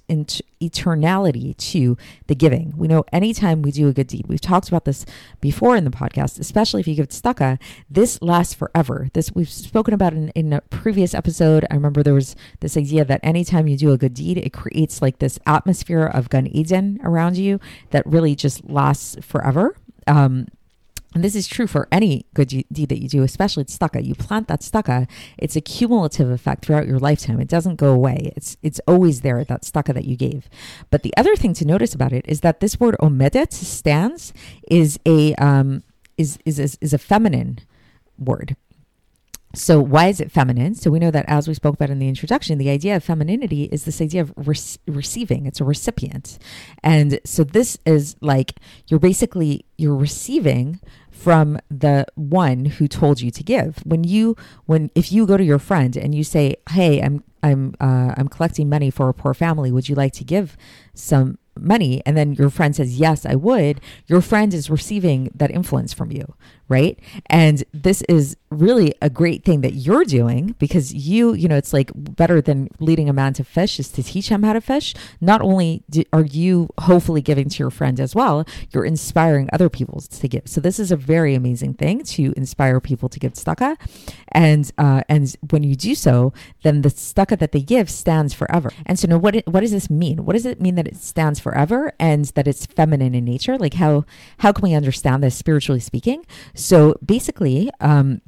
eternality 0.60 1.56
to 1.56 1.96
the 2.26 2.34
giving. 2.34 2.74
We 2.76 2.88
know 2.88 3.04
anytime 3.12 3.62
we 3.62 3.72
do 3.72 3.88
a 3.88 3.92
good 3.92 4.06
deed, 4.06 4.26
we've 4.28 4.40
talked 4.40 4.68
about 4.68 4.84
this 4.84 5.06
before 5.40 5.76
in 5.76 5.84
the 5.84 5.90
podcast, 5.90 6.38
especially 6.38 6.80
if 6.80 6.88
you 6.88 6.94
give 6.94 7.08
tzedakah, 7.08 7.58
this 7.88 8.20
lasts 8.20 8.54
forever. 8.54 9.08
This 9.14 9.32
we've 9.34 9.48
spoken 9.48 9.94
about 9.94 10.12
in, 10.12 10.28
in 10.30 10.52
a 10.52 10.60
previous 10.60 11.14
episode. 11.14 11.64
I 11.70 11.74
remember 11.74 12.02
there 12.02 12.14
was 12.14 12.36
this 12.60 12.76
idea 12.76 13.04
that 13.04 13.20
anytime 13.22 13.68
you 13.68 13.76
do 13.76 13.92
a 13.92 13.98
good 13.98 14.14
deed, 14.14 14.38
it 14.38 14.52
creates 14.52 15.00
like 15.00 15.18
this 15.18 15.38
atmosphere 15.46 16.06
of 16.06 16.28
Gan 16.28 16.46
Around 17.02 17.36
you 17.36 17.60
that 17.90 18.06
really 18.06 18.34
just 18.34 18.68
lasts 18.68 19.16
forever. 19.20 19.76
Um, 20.06 20.46
and 21.14 21.24
this 21.24 21.34
is 21.34 21.48
true 21.48 21.66
for 21.66 21.88
any 21.90 22.26
good 22.34 22.48
deed 22.48 22.88
that 22.90 23.00
you 23.00 23.08
do, 23.08 23.22
especially 23.22 23.64
tzedakah. 23.64 24.04
You 24.04 24.14
plant 24.14 24.46
that 24.48 24.60
tzedakah, 24.60 25.08
it's 25.38 25.56
a 25.56 25.60
cumulative 25.60 26.30
effect 26.30 26.64
throughout 26.64 26.86
your 26.86 26.98
lifetime. 26.98 27.40
It 27.40 27.48
doesn't 27.48 27.76
go 27.76 27.92
away. 27.92 28.32
It's 28.36 28.58
it's 28.62 28.80
always 28.86 29.22
there, 29.22 29.42
that 29.44 29.62
tzedakah 29.62 29.94
that 29.94 30.04
you 30.04 30.16
gave. 30.16 30.50
But 30.90 31.02
the 31.02 31.14
other 31.16 31.34
thing 31.34 31.54
to 31.54 31.64
notice 31.64 31.94
about 31.94 32.12
it 32.12 32.26
is 32.28 32.42
that 32.42 32.60
this 32.60 32.78
word 32.78 32.94
omedet 33.00 33.52
stands 33.52 34.34
is 34.70 35.00
a 35.06 35.34
um, 35.36 35.82
is, 36.18 36.38
is 36.44 36.58
is 36.58 36.76
is 36.82 36.92
a 36.92 36.98
feminine 36.98 37.60
word. 38.18 38.54
So, 39.54 39.80
why 39.80 40.08
is 40.08 40.20
it 40.20 40.30
feminine? 40.30 40.74
So, 40.74 40.90
we 40.90 40.98
know 40.98 41.10
that 41.10 41.24
as 41.26 41.48
we 41.48 41.54
spoke 41.54 41.74
about 41.74 41.90
in 41.90 41.98
the 41.98 42.08
introduction, 42.08 42.58
the 42.58 42.68
idea 42.68 42.96
of 42.96 43.04
femininity 43.04 43.64
is 43.64 43.84
this 43.84 44.00
idea 44.00 44.20
of 44.20 44.32
re- 44.36 44.54
receiving. 44.86 45.46
It's 45.46 45.60
a 45.60 45.64
recipient, 45.64 46.38
and 46.82 47.18
so 47.24 47.44
this 47.44 47.78
is 47.86 48.16
like 48.20 48.56
you're 48.88 49.00
basically 49.00 49.64
you're 49.78 49.96
receiving 49.96 50.80
from 51.10 51.58
the 51.70 52.06
one 52.14 52.66
who 52.66 52.86
told 52.86 53.20
you 53.20 53.30
to 53.30 53.42
give. 53.42 53.78
When 53.84 54.04
you 54.04 54.36
when 54.66 54.90
if 54.94 55.10
you 55.10 55.26
go 55.26 55.36
to 55.36 55.44
your 55.44 55.58
friend 55.58 55.96
and 55.96 56.14
you 56.14 56.24
say, 56.24 56.56
"Hey, 56.70 57.00
I'm 57.00 57.24
I'm 57.42 57.74
uh, 57.80 58.14
I'm 58.16 58.28
collecting 58.28 58.68
money 58.68 58.90
for 58.90 59.08
a 59.08 59.14
poor 59.14 59.34
family. 59.34 59.72
Would 59.72 59.88
you 59.88 59.94
like 59.94 60.12
to 60.14 60.24
give 60.24 60.56
some 60.94 61.38
money?" 61.58 62.02
And 62.06 62.16
then 62.16 62.32
your 62.34 62.50
friend 62.50 62.74
says, 62.74 62.98
"Yes, 62.98 63.26
I 63.26 63.34
would." 63.34 63.80
Your 64.06 64.20
friend 64.20 64.52
is 64.54 64.70
receiving 64.70 65.30
that 65.34 65.50
influence 65.50 65.92
from 65.92 66.10
you, 66.12 66.34
right? 66.68 66.98
And 67.26 67.64
this 67.72 68.02
is 68.08 68.36
really 68.50 68.94
a 69.02 69.10
great 69.10 69.44
thing 69.44 69.60
that 69.60 69.74
you're 69.74 70.04
doing 70.04 70.54
because 70.58 70.94
you, 70.94 71.34
you 71.34 71.48
know, 71.48 71.56
it's 71.56 71.72
like 71.72 71.90
better 71.94 72.40
than 72.40 72.68
leading 72.80 73.08
a 73.08 73.12
man 73.12 73.34
to 73.34 73.44
fish 73.44 73.78
is 73.78 73.90
to 73.90 74.02
teach 74.02 74.28
him 74.28 74.42
how 74.42 74.54
to 74.54 74.60
fish. 74.60 74.94
Not 75.20 75.42
only 75.42 75.82
do, 75.90 76.04
are 76.12 76.24
you 76.24 76.68
hopefully 76.80 77.20
giving 77.20 77.48
to 77.48 77.58
your 77.58 77.70
friend 77.70 78.00
as 78.00 78.14
well, 78.14 78.46
you're 78.70 78.84
inspiring 78.84 79.48
other 79.52 79.68
people 79.68 80.00
to 80.00 80.28
give. 80.28 80.42
So 80.46 80.60
this 80.60 80.78
is 80.78 80.90
a 80.90 80.96
very 80.96 81.34
amazing 81.34 81.74
thing 81.74 82.02
to 82.04 82.32
inspire 82.36 82.80
people 82.80 83.08
to 83.10 83.18
give 83.18 83.34
tzedakah. 83.34 83.76
And 84.28 84.70
uh, 84.78 85.02
and 85.08 85.34
when 85.50 85.62
you 85.62 85.74
do 85.74 85.94
so, 85.94 86.32
then 86.62 86.82
the 86.82 86.88
tzedakah 86.88 87.38
that 87.38 87.52
they 87.52 87.60
give 87.60 87.90
stands 87.90 88.32
forever. 88.34 88.72
And 88.86 88.98
so 88.98 89.08
now 89.08 89.18
what 89.18 89.36
what 89.46 89.60
does 89.60 89.72
this 89.72 89.90
mean? 89.90 90.24
What 90.24 90.34
does 90.34 90.46
it 90.46 90.60
mean 90.60 90.74
that 90.76 90.86
it 90.86 90.96
stands 90.96 91.40
forever 91.48 91.92
and 91.98 92.26
that 92.26 92.46
it's 92.46 92.66
feminine 92.66 93.14
in 93.14 93.24
nature? 93.24 93.56
Like 93.58 93.74
how 93.74 94.04
how 94.38 94.52
can 94.52 94.62
we 94.62 94.74
understand 94.74 95.22
this 95.22 95.36
spiritually 95.36 95.80
speaking? 95.80 96.24
So 96.54 96.96
basically, 97.04 97.70
um, 97.80 98.20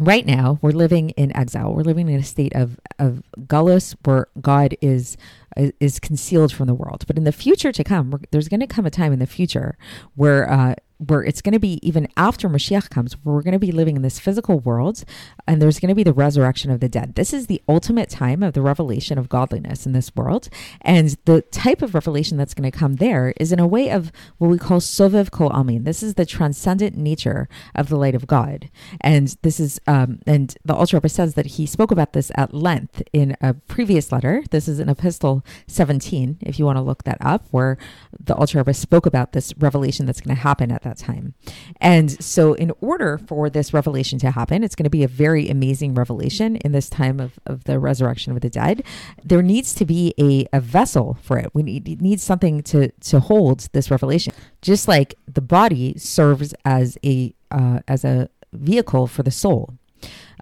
right 0.00 0.26
now 0.26 0.58
we're 0.62 0.70
living 0.70 1.10
in 1.10 1.34
exile. 1.36 1.72
We're 1.72 1.82
living 1.82 2.08
in 2.08 2.18
a 2.18 2.24
state 2.24 2.54
of 2.54 2.78
of 2.98 3.22
gullus 3.46 3.94
where 4.04 4.26
God 4.40 4.76
is 4.80 5.16
is 5.56 5.98
concealed 6.00 6.52
from 6.52 6.66
the 6.66 6.74
world. 6.74 7.04
But 7.06 7.16
in 7.16 7.24
the 7.24 7.32
future 7.32 7.72
to 7.72 7.84
come, 7.84 8.20
there's 8.30 8.48
going 8.48 8.60
to 8.60 8.66
come 8.66 8.86
a 8.86 8.90
time 8.90 9.12
in 9.12 9.18
the 9.18 9.26
future 9.26 9.76
where 10.14 10.50
uh, 10.50 10.74
where 11.06 11.22
it's 11.22 11.40
going 11.40 11.52
to 11.52 11.58
be 11.58 11.78
even 11.82 12.06
after 12.16 12.48
Mashiach 12.48 12.90
comes, 12.90 13.14
where 13.24 13.34
we're 13.34 13.42
going 13.42 13.52
to 13.52 13.58
be 13.58 13.72
living 13.72 13.96
in 13.96 14.02
this 14.02 14.18
physical 14.18 14.60
world 14.60 15.04
and 15.46 15.60
there's 15.60 15.80
going 15.80 15.88
to 15.88 15.94
be 15.94 16.02
the 16.02 16.12
resurrection 16.12 16.70
of 16.70 16.80
the 16.80 16.88
dead. 16.88 17.14
This 17.14 17.32
is 17.32 17.46
the 17.46 17.62
ultimate 17.68 18.10
time 18.10 18.42
of 18.42 18.52
the 18.52 18.62
revelation 18.62 19.18
of 19.18 19.28
godliness 19.28 19.86
in 19.86 19.92
this 19.92 20.14
world. 20.14 20.48
And 20.82 21.16
the 21.24 21.42
type 21.42 21.82
of 21.82 21.94
revelation 21.94 22.36
that's 22.36 22.54
going 22.54 22.70
to 22.70 22.76
come 22.76 22.96
there 22.96 23.32
is 23.40 23.50
in 23.50 23.58
a 23.58 23.66
way 23.66 23.90
of 23.90 24.12
what 24.38 24.48
we 24.48 24.58
call 24.58 24.80
Sovev 24.80 25.30
Kol 25.30 25.50
Almin. 25.50 25.84
This 25.84 26.02
is 26.02 26.14
the 26.14 26.26
transcendent 26.26 26.96
nature 26.96 27.48
of 27.74 27.88
the 27.88 27.96
light 27.96 28.14
of 28.14 28.26
God. 28.26 28.70
And 29.00 29.36
this 29.42 29.58
is, 29.58 29.80
um, 29.86 30.20
and 30.26 30.54
the 30.64 30.74
Alter 30.74 30.98
Rebbe 30.98 31.08
says 31.08 31.34
that 31.34 31.46
he 31.46 31.66
spoke 31.66 31.90
about 31.90 32.12
this 32.12 32.30
at 32.36 32.52
length 32.52 33.02
in 33.12 33.36
a 33.40 33.54
previous 33.54 34.12
letter. 34.12 34.42
This 34.50 34.68
is 34.68 34.78
in 34.78 34.88
Epistle 34.88 35.44
17, 35.66 36.38
if 36.42 36.58
you 36.58 36.64
want 36.64 36.76
to 36.76 36.82
look 36.82 37.04
that 37.04 37.18
up, 37.20 37.46
where 37.50 37.78
the 38.18 38.34
Alter 38.34 38.58
Rebbe 38.58 38.74
spoke 38.74 39.06
about 39.06 39.32
this 39.32 39.54
revelation 39.58 40.06
that's 40.06 40.20
going 40.20 40.36
to 40.36 40.42
happen 40.42 40.70
at 40.70 40.82
that 40.82 40.89
time. 40.96 41.34
And 41.80 42.22
so, 42.22 42.54
in 42.54 42.72
order 42.80 43.18
for 43.18 43.50
this 43.50 43.72
revelation 43.72 44.18
to 44.20 44.30
happen, 44.30 44.64
it's 44.64 44.74
going 44.74 44.84
to 44.84 44.90
be 44.90 45.04
a 45.04 45.08
very 45.08 45.48
amazing 45.48 45.94
revelation 45.94 46.56
in 46.56 46.72
this 46.72 46.88
time 46.88 47.20
of, 47.20 47.38
of 47.46 47.64
the 47.64 47.78
resurrection 47.78 48.32
of 48.32 48.40
the 48.40 48.50
dead. 48.50 48.82
There 49.24 49.42
needs 49.42 49.74
to 49.74 49.84
be 49.84 50.14
a, 50.18 50.46
a 50.52 50.60
vessel 50.60 51.18
for 51.22 51.38
it. 51.38 51.50
We 51.54 51.62
need, 51.62 52.00
need 52.00 52.20
something 52.20 52.62
to, 52.64 52.90
to 52.90 53.20
hold 53.20 53.68
this 53.72 53.90
revelation. 53.90 54.32
Just 54.62 54.88
like 54.88 55.14
the 55.26 55.40
body 55.40 55.96
serves 55.98 56.54
as 56.64 56.98
a 57.04 57.34
uh, 57.50 57.80
as 57.88 58.04
a 58.04 58.28
vehicle 58.52 59.06
for 59.06 59.22
the 59.22 59.30
soul. 59.30 59.74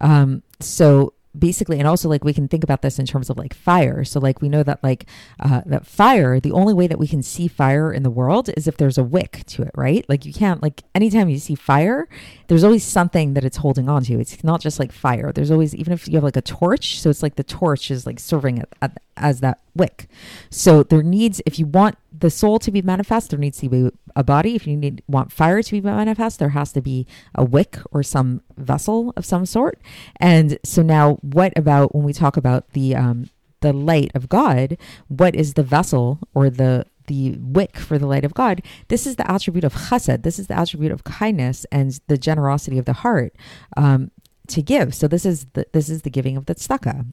Um, 0.00 0.42
so 0.60 1.14
basically 1.38 1.78
and 1.78 1.86
also 1.86 2.08
like 2.08 2.24
we 2.24 2.32
can 2.32 2.48
think 2.48 2.64
about 2.64 2.82
this 2.82 2.98
in 2.98 3.06
terms 3.06 3.30
of 3.30 3.38
like 3.38 3.54
fire. 3.54 4.04
So 4.04 4.20
like 4.20 4.40
we 4.40 4.48
know 4.48 4.62
that 4.62 4.82
like 4.82 5.06
uh, 5.40 5.62
that 5.66 5.86
fire 5.86 6.40
the 6.40 6.52
only 6.52 6.74
way 6.74 6.86
that 6.86 6.98
we 6.98 7.06
can 7.06 7.22
see 7.22 7.48
fire 7.48 7.92
in 7.92 8.02
the 8.02 8.10
world 8.10 8.50
is 8.56 8.66
if 8.66 8.76
there's 8.76 8.98
a 8.98 9.04
wick 9.04 9.42
to 9.46 9.62
it 9.62 9.70
right? 9.74 10.04
Like 10.08 10.24
you 10.24 10.32
can't 10.32 10.62
like 10.62 10.82
anytime 10.94 11.28
you 11.28 11.38
see 11.38 11.54
fire 11.54 12.08
there's 12.48 12.64
always 12.64 12.84
something 12.84 13.34
that 13.34 13.44
it's 13.44 13.58
holding 13.58 13.88
on 13.88 14.02
to 14.04 14.18
it's 14.20 14.42
not 14.44 14.60
just 14.60 14.78
like 14.78 14.92
fire. 14.92 15.32
There's 15.32 15.50
always 15.50 15.74
even 15.74 15.92
if 15.92 16.08
you 16.08 16.14
have 16.14 16.24
like 16.24 16.36
a 16.36 16.42
torch 16.42 17.00
so 17.00 17.10
it's 17.10 17.22
like 17.22 17.36
the 17.36 17.44
torch 17.44 17.90
is 17.90 18.06
like 18.06 18.18
serving 18.18 18.64
as 19.16 19.40
that 19.40 19.60
wick. 19.74 20.08
So 20.50 20.82
there 20.82 21.02
needs 21.02 21.40
if 21.46 21.58
you 21.58 21.66
want 21.66 21.96
the 22.18 22.30
soul 22.30 22.58
to 22.58 22.70
be 22.70 22.82
manifest 22.82 23.30
there 23.30 23.38
needs 23.38 23.58
to 23.58 23.68
be 23.68 23.90
a 24.16 24.24
body 24.24 24.54
if 24.54 24.66
you 24.66 24.76
need 24.76 25.02
want 25.06 25.32
fire 25.32 25.62
to 25.62 25.72
be 25.72 25.80
manifest 25.80 26.38
there 26.38 26.50
has 26.50 26.72
to 26.72 26.80
be 26.80 27.06
a 27.34 27.44
wick 27.44 27.78
or 27.92 28.02
some 28.02 28.42
vessel 28.56 29.12
of 29.16 29.24
some 29.24 29.46
sort 29.46 29.80
and 30.16 30.58
so 30.64 30.82
now 30.82 31.14
what 31.22 31.52
about 31.56 31.94
when 31.94 32.04
we 32.04 32.12
talk 32.12 32.36
about 32.36 32.70
the 32.72 32.94
um 32.94 33.28
the 33.60 33.72
light 33.72 34.10
of 34.14 34.28
god 34.28 34.76
what 35.08 35.34
is 35.34 35.54
the 35.54 35.62
vessel 35.62 36.18
or 36.34 36.48
the 36.48 36.84
the 37.08 37.36
wick 37.40 37.76
for 37.76 37.98
the 37.98 38.06
light 38.06 38.24
of 38.24 38.34
God. 38.34 38.62
This 38.86 39.06
is 39.06 39.16
the 39.16 39.28
attribute 39.28 39.64
of 39.64 39.74
chesed. 39.74 40.22
This 40.22 40.38
is 40.38 40.46
the 40.46 40.58
attribute 40.58 40.92
of 40.92 41.04
kindness 41.04 41.66
and 41.72 41.98
the 42.06 42.16
generosity 42.16 42.78
of 42.78 42.84
the 42.84 42.92
heart 42.92 43.34
um, 43.76 44.10
to 44.48 44.62
give. 44.62 44.94
So 44.94 45.08
this 45.08 45.26
is 45.26 45.46
the 45.54 45.66
this 45.72 45.88
is 45.88 46.02
the 46.02 46.10
giving 46.10 46.36
of 46.36 46.46
the 46.46 46.54
tzedakah. 46.54 47.12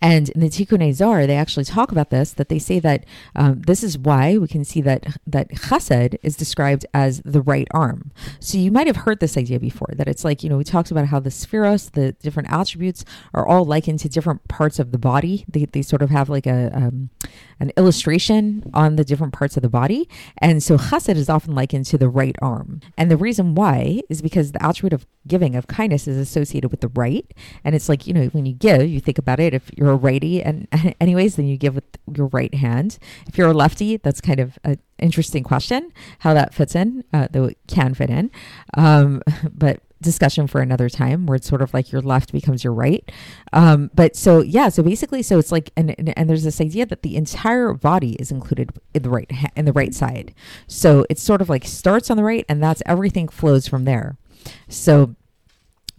And 0.00 0.28
in 0.30 0.40
the 0.40 0.48
Tikkunei 0.48 0.92
Zohar, 0.92 1.26
they 1.26 1.36
actually 1.36 1.64
talk 1.64 1.92
about 1.92 2.10
this. 2.10 2.32
That 2.32 2.48
they 2.48 2.58
say 2.58 2.78
that 2.80 3.04
um, 3.34 3.62
this 3.62 3.82
is 3.82 3.98
why 3.98 4.38
we 4.38 4.48
can 4.48 4.64
see 4.64 4.80
that 4.82 5.18
that 5.26 5.50
Chesed 5.50 6.16
is 6.22 6.36
described 6.36 6.86
as 6.94 7.22
the 7.24 7.42
right 7.42 7.68
arm. 7.72 8.12
So 8.38 8.58
you 8.58 8.70
might 8.70 8.86
have 8.86 8.96
heard 8.96 9.20
this 9.20 9.36
idea 9.36 9.60
before. 9.60 9.92
That 9.96 10.08
it's 10.08 10.24
like 10.24 10.42
you 10.42 10.50
know 10.50 10.56
we 10.56 10.64
talked 10.64 10.90
about 10.90 11.06
how 11.06 11.20
the 11.20 11.30
sefiros, 11.30 11.92
the 11.92 12.12
different 12.12 12.50
attributes, 12.50 13.04
are 13.34 13.46
all 13.46 13.64
likened 13.64 14.00
to 14.00 14.08
different 14.08 14.46
parts 14.48 14.78
of 14.78 14.92
the 14.92 14.98
body. 14.98 15.44
They, 15.48 15.64
they 15.66 15.82
sort 15.82 16.02
of 16.02 16.10
have 16.10 16.28
like 16.28 16.46
a 16.46 16.70
um, 16.74 17.10
an 17.60 17.72
illustration 17.76 18.62
on 18.74 18.96
the 18.96 19.04
different 19.04 19.32
parts 19.32 19.56
of 19.56 19.62
the 19.62 19.68
body. 19.68 20.08
And 20.38 20.62
so 20.62 20.76
Chesed 20.76 21.16
is 21.16 21.28
often 21.28 21.54
likened 21.54 21.86
to 21.86 21.98
the 21.98 22.08
right 22.08 22.36
arm. 22.42 22.80
And 22.96 23.10
the 23.10 23.16
reason 23.16 23.54
why 23.54 24.00
is 24.08 24.22
because 24.22 24.52
the 24.52 24.62
attribute 24.62 24.92
of 24.92 25.06
giving 25.26 25.54
of 25.54 25.66
kindness 25.66 26.08
is 26.08 26.16
associated 26.16 26.70
with 26.70 26.80
the 26.80 26.88
right. 26.88 27.32
And 27.64 27.74
it's 27.74 27.88
like 27.88 28.06
you 28.06 28.14
know 28.14 28.26
when 28.26 28.46
you 28.46 28.54
give, 28.54 28.88
you 28.88 29.00
think 29.00 29.18
about 29.18 29.40
it 29.40 29.54
if 29.54 29.70
you're 29.76 29.90
a 29.90 29.96
righty 29.96 30.42
and 30.42 30.66
anyways 31.00 31.36
then 31.36 31.46
you 31.46 31.56
give 31.56 31.74
with 31.74 31.84
your 32.14 32.26
right 32.28 32.54
hand 32.54 32.98
if 33.26 33.38
you're 33.38 33.50
a 33.50 33.54
lefty 33.54 33.96
that's 33.96 34.20
kind 34.20 34.40
of 34.40 34.58
an 34.64 34.78
interesting 34.98 35.42
question 35.42 35.92
how 36.20 36.34
that 36.34 36.54
fits 36.54 36.74
in 36.74 37.04
uh, 37.12 37.28
though 37.30 37.44
it 37.44 37.58
can 37.66 37.94
fit 37.94 38.10
in 38.10 38.30
um, 38.74 39.22
but 39.52 39.80
discussion 40.02 40.46
for 40.46 40.60
another 40.60 40.88
time 40.88 41.26
where 41.26 41.36
it's 41.36 41.48
sort 41.48 41.62
of 41.62 41.74
like 41.74 41.92
your 41.92 42.00
left 42.00 42.32
becomes 42.32 42.64
your 42.64 42.72
right. 42.72 43.10
Um, 43.52 43.90
but 43.94 44.16
so 44.16 44.40
yeah 44.40 44.68
so 44.68 44.82
basically 44.82 45.22
so 45.22 45.38
it's 45.38 45.52
like 45.52 45.70
and, 45.76 45.94
and, 45.98 46.16
and 46.18 46.28
there's 46.28 46.44
this 46.44 46.60
idea 46.60 46.86
that 46.86 47.02
the 47.02 47.16
entire 47.16 47.72
body 47.72 48.12
is 48.14 48.30
included 48.30 48.70
in 48.94 49.02
the 49.02 49.10
right 49.10 49.30
in 49.56 49.64
the 49.64 49.72
right 49.72 49.94
side. 49.94 50.34
So 50.66 51.06
it's 51.10 51.22
sort 51.22 51.40
of 51.40 51.48
like 51.48 51.64
starts 51.64 52.10
on 52.10 52.16
the 52.16 52.24
right 52.24 52.44
and 52.48 52.62
that's 52.62 52.82
everything 52.86 53.28
flows 53.28 53.66
from 53.66 53.84
there. 53.84 54.16
So 54.68 55.16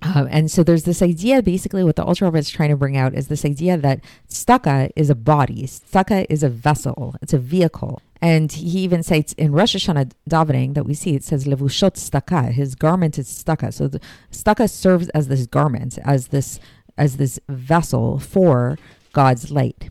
um, 0.01 0.27
and 0.31 0.49
so 0.49 0.63
there's 0.63 0.83
this 0.83 1.01
idea, 1.01 1.43
basically, 1.43 1.83
what 1.83 1.95
the 1.95 2.03
Alter 2.03 2.25
Rebbe 2.25 2.39
is 2.39 2.49
trying 2.49 2.69
to 2.69 2.77
bring 2.77 2.97
out 2.97 3.13
is 3.13 3.27
this 3.27 3.45
idea 3.45 3.77
that 3.77 4.01
tzedakah 4.29 4.91
is 4.95 5.09
a 5.11 5.15
body, 5.15 5.63
tzedakah 5.63 6.25
is 6.29 6.41
a 6.41 6.49
vessel, 6.49 7.15
it's 7.21 7.33
a 7.33 7.37
vehicle. 7.37 8.01
And 8.19 8.51
he 8.51 8.79
even 8.79 9.03
cites 9.03 9.33
in 9.33 9.51
Rosh 9.51 9.75
Hashanah 9.75 10.11
davening 10.29 10.73
that 10.73 10.85
we 10.85 10.93
see 10.93 11.15
it 11.15 11.23
says 11.23 11.45
levushot 11.45 11.93
tzedakah, 11.93 12.51
his 12.51 12.73
garment 12.73 13.19
is 13.19 13.27
tzedakah. 13.27 13.73
So 13.73 13.87
the 13.87 14.67
serves 14.67 15.09
as 15.09 15.27
this 15.27 15.45
garment, 15.45 15.99
as 16.03 16.27
this 16.29 16.59
as 16.97 17.17
this 17.17 17.39
vessel 17.47 18.19
for 18.19 18.77
God's 19.13 19.51
light. 19.51 19.89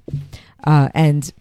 Uh, 0.64 0.88
and 0.93 1.33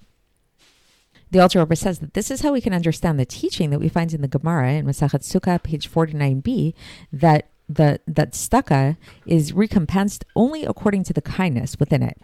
the 1.32 1.40
Alter 1.40 1.60
Rebbe 1.60 1.76
says 1.76 2.00
that 2.00 2.14
this 2.14 2.32
is 2.32 2.42
how 2.42 2.54
we 2.54 2.62
can 2.62 2.74
understand 2.74 3.20
the 3.20 3.26
teaching 3.26 3.70
that 3.72 3.80
we 3.80 3.90
find 3.90 4.14
in 4.14 4.22
the 4.22 4.28
Gemara 4.28 4.74
in 4.74 4.86
Masachet 4.86 5.22
Sukkah, 5.22 5.62
page 5.62 5.92
49b, 5.92 6.74
that 7.12 7.50
the 7.70 8.00
that 8.08 8.34
tzedakah 8.34 8.98
is 9.26 9.54
recompensed 9.54 10.26
only 10.36 10.66
according 10.66 11.04
to 11.04 11.14
the 11.14 11.22
kindness 11.22 11.80
within 11.80 12.02
it. 12.02 12.20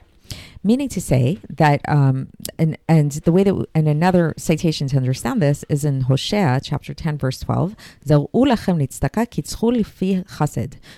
Meaning 0.63 0.89
to 0.89 1.01
say 1.01 1.39
that, 1.49 1.87
um, 1.87 2.29
and, 2.57 2.77
and 2.87 3.11
the 3.11 3.31
way 3.31 3.43
that, 3.43 3.67
and 3.75 3.87
another 3.87 4.33
citation 4.37 4.87
to 4.87 4.97
understand 4.97 5.39
this 5.41 5.63
is 5.69 5.85
in 5.85 6.01
Hosea 6.01 6.59
chapter 6.63 6.95
10, 6.95 7.19
verse 7.19 7.39
12. 7.41 7.75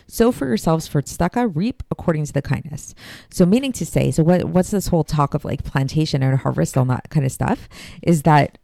Sow 0.07 0.31
for 0.31 0.47
yourselves 0.47 0.87
for 0.87 1.01
tzedakah, 1.01 1.51
reap 1.53 1.83
according 1.91 2.25
to 2.25 2.33
the 2.33 2.41
kindness. 2.41 2.95
So, 3.29 3.45
meaning 3.45 3.73
to 3.73 3.85
say, 3.85 4.11
so 4.11 4.23
what, 4.23 4.45
what's 4.45 4.71
this 4.71 4.87
whole 4.87 5.03
talk 5.03 5.33
of 5.33 5.43
like 5.43 5.65
plantation 5.65 6.23
and 6.23 6.39
harvest, 6.39 6.77
all 6.77 6.85
that 6.85 7.09
kind 7.09 7.25
of 7.25 7.31
stuff? 7.33 7.67
Is 8.01 8.23
that 8.23 8.57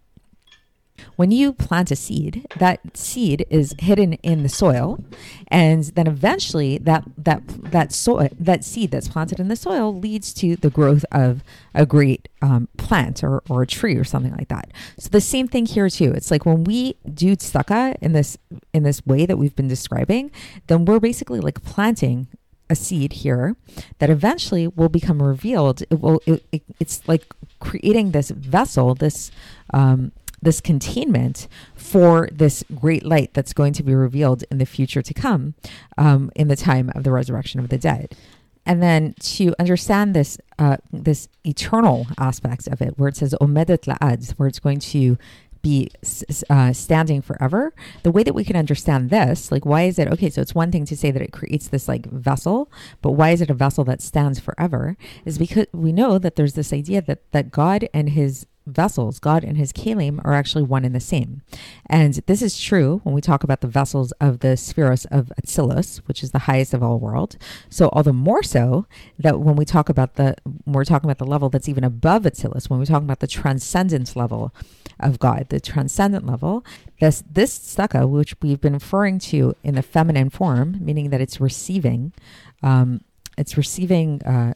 when 1.15 1.31
you 1.31 1.53
plant 1.53 1.91
a 1.91 1.95
seed, 1.95 2.45
that 2.57 2.79
seed 2.95 3.45
is 3.50 3.75
hidden 3.79 4.13
in 4.13 4.43
the 4.43 4.50
soil, 4.50 5.03
and 5.48 5.83
then 5.95 6.07
eventually 6.07 6.77
that 6.79 7.03
that 7.17 7.41
that 7.72 7.91
soil 7.91 8.29
that 8.39 8.63
seed 8.63 8.91
that's 8.91 9.07
planted 9.07 9.39
in 9.39 9.48
the 9.48 9.55
soil 9.55 9.93
leads 9.93 10.33
to 10.36 10.55
the 10.55 10.69
growth 10.69 11.05
of 11.12 11.43
a 11.74 11.86
great 11.86 12.29
um, 12.41 12.67
plant 12.77 13.24
or, 13.24 13.41
or 13.50 13.63
a 13.63 13.67
tree 13.67 13.95
or 13.95 14.03
something 14.03 14.36
like 14.36 14.48
that. 14.50 14.72
So 14.98 15.10
the 15.10 15.22
same 15.22 15.48
thing 15.48 15.65
here 15.65 15.89
too. 15.89 16.12
It's 16.12 16.31
like 16.31 16.45
when 16.45 16.63
we 16.63 16.95
do 17.13 17.36
tzedakah 17.36 17.98
in 18.01 18.13
this 18.13 18.38
in 18.74 18.83
this 18.83 19.05
way 19.05 19.25
that 19.25 19.38
we've 19.38 19.55
been 19.55 19.67
describing, 19.67 20.31
then 20.67 20.86
we're 20.86 21.00
basically 21.00 21.39
like 21.39 21.63
planting 21.63 22.27
a 22.69 22.75
seed 22.75 23.13
here 23.13 23.55
that 24.00 24.10
eventually 24.10 24.67
will 24.67 24.89
become 24.89 25.22
revealed. 25.22 25.81
It 25.89 26.00
will. 26.00 26.22
It, 26.25 26.45
it, 26.51 26.63
it's 26.79 27.07
like 27.07 27.25
creating 27.60 28.12
this 28.12 28.29
vessel, 28.31 28.95
this 28.95 29.31
um, 29.74 30.12
this 30.43 30.62
containment 30.62 31.47
for 31.75 32.29
this 32.31 32.63
great 32.75 33.05
light 33.05 33.33
that's 33.33 33.53
going 33.53 33.73
to 33.73 33.83
be 33.83 33.95
revealed 33.95 34.43
in 34.51 34.57
the 34.57 34.65
future 34.65 35.01
to 35.01 35.13
come 35.13 35.53
um, 35.97 36.31
in 36.35 36.47
the 36.47 36.55
time 36.55 36.91
of 36.95 37.03
the 37.03 37.12
resurrection 37.12 37.60
of 37.60 37.69
the 37.69 37.77
dead 37.77 38.15
and 38.65 38.82
then 38.82 39.13
to 39.19 39.53
understand 39.60 40.13
this 40.13 40.38
uh, 40.60 40.77
this 40.91 41.27
eternal 41.45 42.08
aspect 42.17 42.67
of 42.67 42.82
it, 42.82 42.97
where 42.97 43.10
it 43.10 43.17
says 43.17 43.36
omedet 43.41 43.86
la'ad, 43.86 44.32
where 44.34 44.47
it's 44.47 44.60
going 44.60 44.79
to 44.79 45.17
be 45.62 45.89
uh, 46.49 46.73
standing 46.73 47.21
forever. 47.21 47.73
The 48.03 48.12
way 48.12 48.23
that 48.23 48.36
we 48.36 48.43
can 48.43 48.58
understand 48.58 49.10
this, 49.10 49.51
like, 49.51 49.65
why 49.65 49.84
is 49.84 49.97
it 49.97 50.10
okay? 50.10 50.29
So 50.29 50.41
it's 50.41 50.53
one 50.53 50.71
thing 50.71 50.86
to 50.86 50.97
say 50.97 51.10
that 51.10 51.21
it 51.21 51.32
creates 51.32 51.69
this 51.69 51.88
like 51.88 52.06
vessel, 52.08 52.69
but 53.01 53.12
why 53.12 53.32
is 53.32 53.41
it 53.41 53.49
a 53.49 53.53
vessel 53.53 53.84
that 53.86 54.01
stands 54.01 54.39
forever? 54.39 54.97
Is 55.25 55.38
because 55.38 55.67
we 55.71 55.91
know 55.91 56.17
that 56.19 56.36
there's 56.36 56.53
this 56.53 56.73
idea 56.73 57.01
that 57.03 57.32
that 57.32 57.51
God 57.51 57.88
and 57.93 58.10
His 58.10 58.45
vessels, 58.65 59.19
God 59.19 59.43
and 59.43 59.58
his 59.58 59.73
kalim, 59.73 60.19
are 60.23 60.34
actually 60.34 60.63
one 60.63 60.86
and 60.86 60.95
the 60.95 60.99
same. 60.99 61.41
And 61.88 62.13
this 62.26 62.41
is 62.41 62.60
true 62.60 63.02
when 63.04 63.13
we 63.13 63.21
talk 63.21 63.43
about 63.43 63.62
the 63.62 63.67
vessels 63.67 64.12
of 64.13 64.39
the 64.39 64.49
sefiros 64.49 65.06
of 65.12 65.32
Atzilus, 65.41 65.97
which 66.06 66.23
is 66.23 66.32
the 66.32 66.39
highest 66.39 66.73
of 66.73 66.82
all 66.82 66.99
world. 66.99 67.38
So 67.69 67.89
all 67.89 68.04
the 68.04 68.13
more 68.13 68.43
so 68.43 68.86
that 69.19 69.39
when 69.39 69.56
we 69.56 69.65
talk 69.65 69.89
about 69.89 70.15
the, 70.15 70.36
when 70.43 70.73
we're 70.73 70.86
talking 70.86 71.10
about 71.10 71.17
the 71.17 71.30
level 71.30 71.49
that's 71.49 71.69
even 71.69 71.84
above 71.84 72.23
Atzilus, 72.23 72.69
when 72.69 72.80
we're 72.80 72.86
talking 72.86 73.08
about 73.08 73.19
the 73.19 73.28
transcendent 73.28 74.15
level 74.15 74.54
of 74.99 75.19
God, 75.19 75.47
the 75.49 75.60
transcendent 75.60 76.26
level, 76.26 76.65
this, 76.99 77.23
this 77.30 77.58
tzedakah, 77.58 78.10
which 78.10 78.36
we've 78.41 78.62
been 78.62 78.73
referring 78.73 79.19
to 79.19 79.56
in 79.63 79.76
the 79.76 79.82
feminine 79.82 80.30
form, 80.30 80.78
meaning 80.82 81.10
that 81.10 81.21
it's 81.21 81.41
receiving, 81.41 82.13
um, 82.62 83.02
it's 83.38 83.58
receiving 83.58 84.21
uh, 84.23 84.54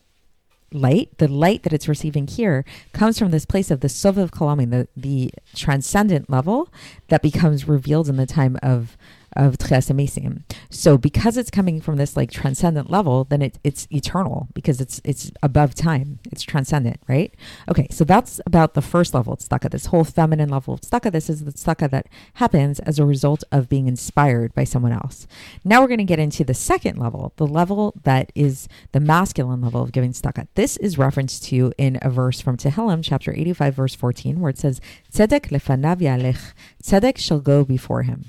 light, 0.72 1.18
the 1.18 1.28
light 1.28 1.64
that 1.64 1.74
it's 1.74 1.88
receiving 1.88 2.28
here, 2.28 2.66
comes 2.94 3.18
from 3.18 3.32
this 3.32 3.46
place 3.46 3.72
of 3.72 3.80
the 3.80 3.88
Soviv 3.88 4.32
Kalamin, 4.32 4.72
the, 4.72 4.88
the 4.96 5.32
transcendent 5.56 6.30
level 6.30 6.70
that 7.08 7.22
becomes 7.22 7.68
revealed 7.68 8.10
in 8.10 8.18
the 8.18 8.26
time 8.26 8.58
of 8.62 8.98
of 9.34 9.58
Tchias 9.58 9.92
Mesim. 9.94 10.44
So 10.70 10.98
because 10.98 11.38
it's 11.38 11.52
coming 11.52 11.82
from 11.82 11.98
this 11.98 12.16
like 12.16 12.32
transcendent 12.32 12.90
level, 12.90 13.26
then 13.26 13.42
it, 13.42 13.60
it's 13.64 13.88
eternal 13.92 14.48
because 14.54 14.82
it's 14.82 15.02
it's 15.04 15.32
above 15.44 15.76
time. 15.76 16.20
It's 16.32 16.44
transcendent, 16.44 17.02
right? 17.08 17.34
Okay, 17.70 17.88
so 17.92 18.04
that's 18.04 18.40
about 18.46 18.74
the 18.74 18.82
first 18.82 19.14
level 19.14 19.34
of 19.34 19.40
tzedakah, 19.40 19.72
this 19.72 19.88
whole 19.88 20.04
feminine 20.04 20.50
level 20.50 20.74
of 20.74 20.82
tzedakah. 20.82 21.12
This 21.12 21.30
is 21.30 21.44
the 21.44 21.52
tzedakah 21.52 21.90
that 21.92 22.08
happens 22.36 22.80
as 22.80 23.00
a 23.00 23.06
result 23.06 23.44
of 23.52 23.70
being 23.70 23.88
inspired 23.88 24.54
by 24.54 24.64
someone 24.64 24.92
else. 24.92 25.28
Now 25.64 25.82
we're 25.82 25.88
going 25.88 25.98
to 26.00 26.04
get 26.04 26.20
into 26.20 26.44
the 26.44 26.54
second 26.54 26.98
level, 26.98 27.34
the 27.38 27.48
level 27.48 27.94
that 28.04 28.32
is 28.36 28.68
the 28.92 29.00
masculine 29.00 29.62
level 29.62 29.82
of 29.82 29.92
giving 29.92 30.14
tzedakah. 30.14 30.48
This 30.56 30.78
is 30.78 30.98
referenced 30.98 31.44
to 31.46 31.74
in 31.78 32.00
a 32.02 32.10
verse 32.10 32.42
from 32.42 32.58
Tehillim, 32.58 33.02
chapter 33.04 33.32
85, 33.32 33.76
verse 33.76 33.96
14, 33.96 34.40
where 34.40 34.50
it 34.50 34.58
says, 34.58 34.82
Tzedek 35.12 35.50
lefanav 35.50 35.98
yalech, 35.98 36.54
tzedek 36.84 37.18
shall 37.18 37.40
go 37.40 37.64
before 37.64 38.04
him 38.04 38.26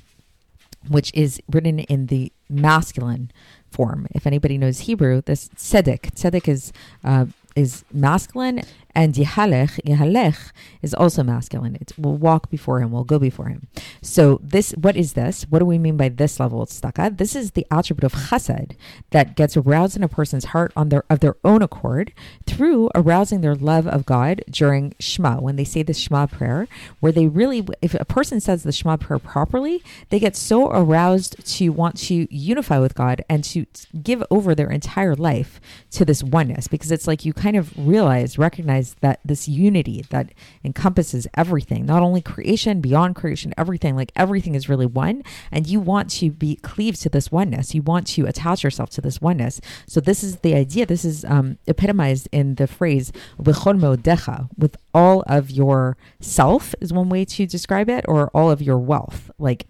which 0.89 1.11
is 1.15 1.41
written 1.51 1.81
in 1.81 2.07
the 2.07 2.33
masculine 2.49 3.31
form. 3.71 4.07
If 4.13 4.27
anybody 4.27 4.59
knows 4.59 4.81
Hebrew, 4.81 5.23
this 5.23 5.49
tzedek, 5.51 6.13
tzedek 6.13 6.49
is 6.49 6.73
uh, 7.05 7.27
is 7.57 7.85
masculine, 7.93 8.63
and 8.99 9.15
yihalech, 9.15 9.79
yihalech 9.87 10.51
is 10.83 10.93
also 10.93 11.23
masculine. 11.23 11.77
It 11.77 11.93
will 11.97 12.17
walk 12.17 12.51
before 12.51 12.81
him, 12.81 12.91
will 12.91 13.05
go 13.05 13.21
before 13.21 13.47
him. 13.47 13.69
So 14.03 14.41
this, 14.43 14.73
what 14.73 14.97
is 14.97 15.13
this? 15.13 15.45
What 15.49 15.61
do 15.61 15.67
we 15.67 15.79
mean 15.79 15.97
by 15.97 16.09
this 16.09 16.41
level 16.41 16.61
of 16.61 16.69
tzedakah? 16.69 17.17
This 17.17 17.37
is 17.37 17.53
the 17.53 17.65
attribute 17.71 18.03
of 18.03 18.13
chesed 18.13 18.73
that 19.13 19.37
gets 19.37 19.57
aroused 19.57 19.97
in 19.97 20.03
a 20.03 20.09
person's 20.09 20.47
heart 20.47 20.73
on 20.75 20.89
their 20.89 21.05
of 21.09 21.21
their 21.21 21.37
own 21.45 21.63
accord 21.63 22.13
through 22.45 22.91
arousing 22.97 23.41
their 23.41 23.55
love 23.55 23.87
of 23.87 24.05
God 24.05 24.43
during 24.51 24.95
Shema. 24.99 25.37
When 25.37 25.55
they 25.55 25.65
say 25.65 25.85
the 25.85 25.95
Shema 25.95 26.27
prayer, 26.27 26.67
where 26.99 27.13
they 27.13 27.29
really, 27.29 27.65
if 27.81 27.95
a 27.95 28.05
person 28.05 28.41
says 28.41 28.65
the 28.65 28.73
Shema 28.73 28.97
prayer 28.97 29.21
properly, 29.21 29.81
they 30.09 30.19
get 30.19 30.35
so 30.35 30.73
aroused 30.73 31.47
to 31.55 31.69
want 31.69 31.97
to 32.09 32.27
unify 32.35 32.81
with 32.81 32.97
God 32.97 33.25
and 33.29 33.45
to 33.45 33.65
give 34.03 34.25
over 34.29 34.57
their 34.57 34.71
entire 34.71 35.15
life 35.15 35.61
to 35.93 36.05
this 36.05 36.25
oneness, 36.25 36.67
because 36.67 36.91
it's 36.91 37.07
like 37.07 37.25
you 37.25 37.33
kind 37.33 37.57
of 37.57 37.73
realize, 37.79 38.39
recognize 38.39 38.88
that 39.01 39.21
this 39.25 39.49
unity 39.49 40.05
that 40.11 40.33
encompasses 40.65 41.27
everything, 41.35 41.87
not 41.87 42.03
only 42.03 42.21
creation, 42.21 42.81
beyond 42.81 43.17
creation, 43.17 43.55
everything, 43.57 43.97
like 43.97 44.13
everything 44.17 44.55
is 44.55 44.69
really 44.69 44.87
one. 44.87 45.23
And 45.51 45.67
you 45.67 45.81
want 45.81 46.11
to 46.13 46.31
be 46.31 46.57
cleaved 46.57 47.01
to 47.03 47.09
this 47.09 47.31
oneness. 47.31 47.75
You 47.75 47.83
want 47.83 48.07
to 48.09 48.27
attach 48.27 48.65
yourself 48.65 48.91
to 48.91 49.01
this 49.01 49.21
oneness. 49.21 49.61
So 49.87 50.01
this 50.01 50.23
is 50.23 50.39
the 50.39 50.55
idea. 50.55 50.87
This 50.87 51.05
is 51.05 51.25
um, 51.25 51.59
epitomized 51.67 52.29
in 52.33 52.57
the 52.57 52.67
phrase 52.67 53.13
with 53.39 54.77
all 54.95 55.23
of 55.27 55.51
your 55.51 55.97
self 56.21 56.75
is 56.81 56.93
one 56.93 57.09
way 57.09 57.25
to 57.25 57.47
describe 57.47 57.89
it, 57.89 58.05
or 58.09 58.29
all 58.29 58.51
of 58.51 58.63
your 58.63 58.79
wealth, 58.79 59.31
like 59.39 59.67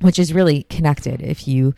which 0.00 0.18
is 0.18 0.32
really 0.32 0.64
connected 0.64 1.22
if 1.22 1.46
you 1.48 1.74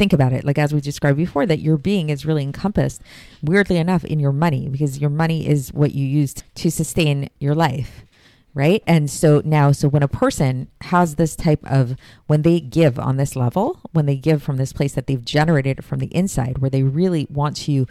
think 0.00 0.14
about 0.14 0.32
it, 0.32 0.44
like 0.44 0.56
as 0.56 0.72
we 0.72 0.80
described 0.80 1.18
before, 1.18 1.44
that 1.44 1.58
your 1.58 1.76
being 1.76 2.08
is 2.08 2.24
really 2.24 2.42
encompassed, 2.42 3.02
weirdly 3.42 3.76
enough, 3.76 4.02
in 4.02 4.18
your 4.18 4.32
money 4.32 4.66
because 4.66 4.98
your 4.98 5.10
money 5.10 5.46
is 5.46 5.74
what 5.74 5.92
you 5.92 6.06
use 6.06 6.32
to 6.54 6.70
sustain 6.70 7.28
your 7.38 7.54
life. 7.54 8.06
Right. 8.54 8.82
And 8.86 9.10
so 9.10 9.42
now, 9.44 9.72
so 9.72 9.88
when 9.88 10.02
a 10.02 10.08
person 10.08 10.68
has 10.80 11.16
this 11.16 11.36
type 11.36 11.60
of, 11.64 11.96
when 12.28 12.42
they 12.42 12.60
give 12.60 12.98
on 12.98 13.18
this 13.18 13.36
level, 13.36 13.78
when 13.92 14.06
they 14.06 14.16
give 14.16 14.42
from 14.42 14.56
this 14.56 14.72
place 14.72 14.94
that 14.94 15.06
they've 15.06 15.24
generated 15.24 15.84
from 15.84 15.98
the 15.98 16.12
inside, 16.16 16.58
where 16.58 16.70
they 16.70 16.82
really 16.82 17.26
want 17.30 17.56
to 17.58 17.86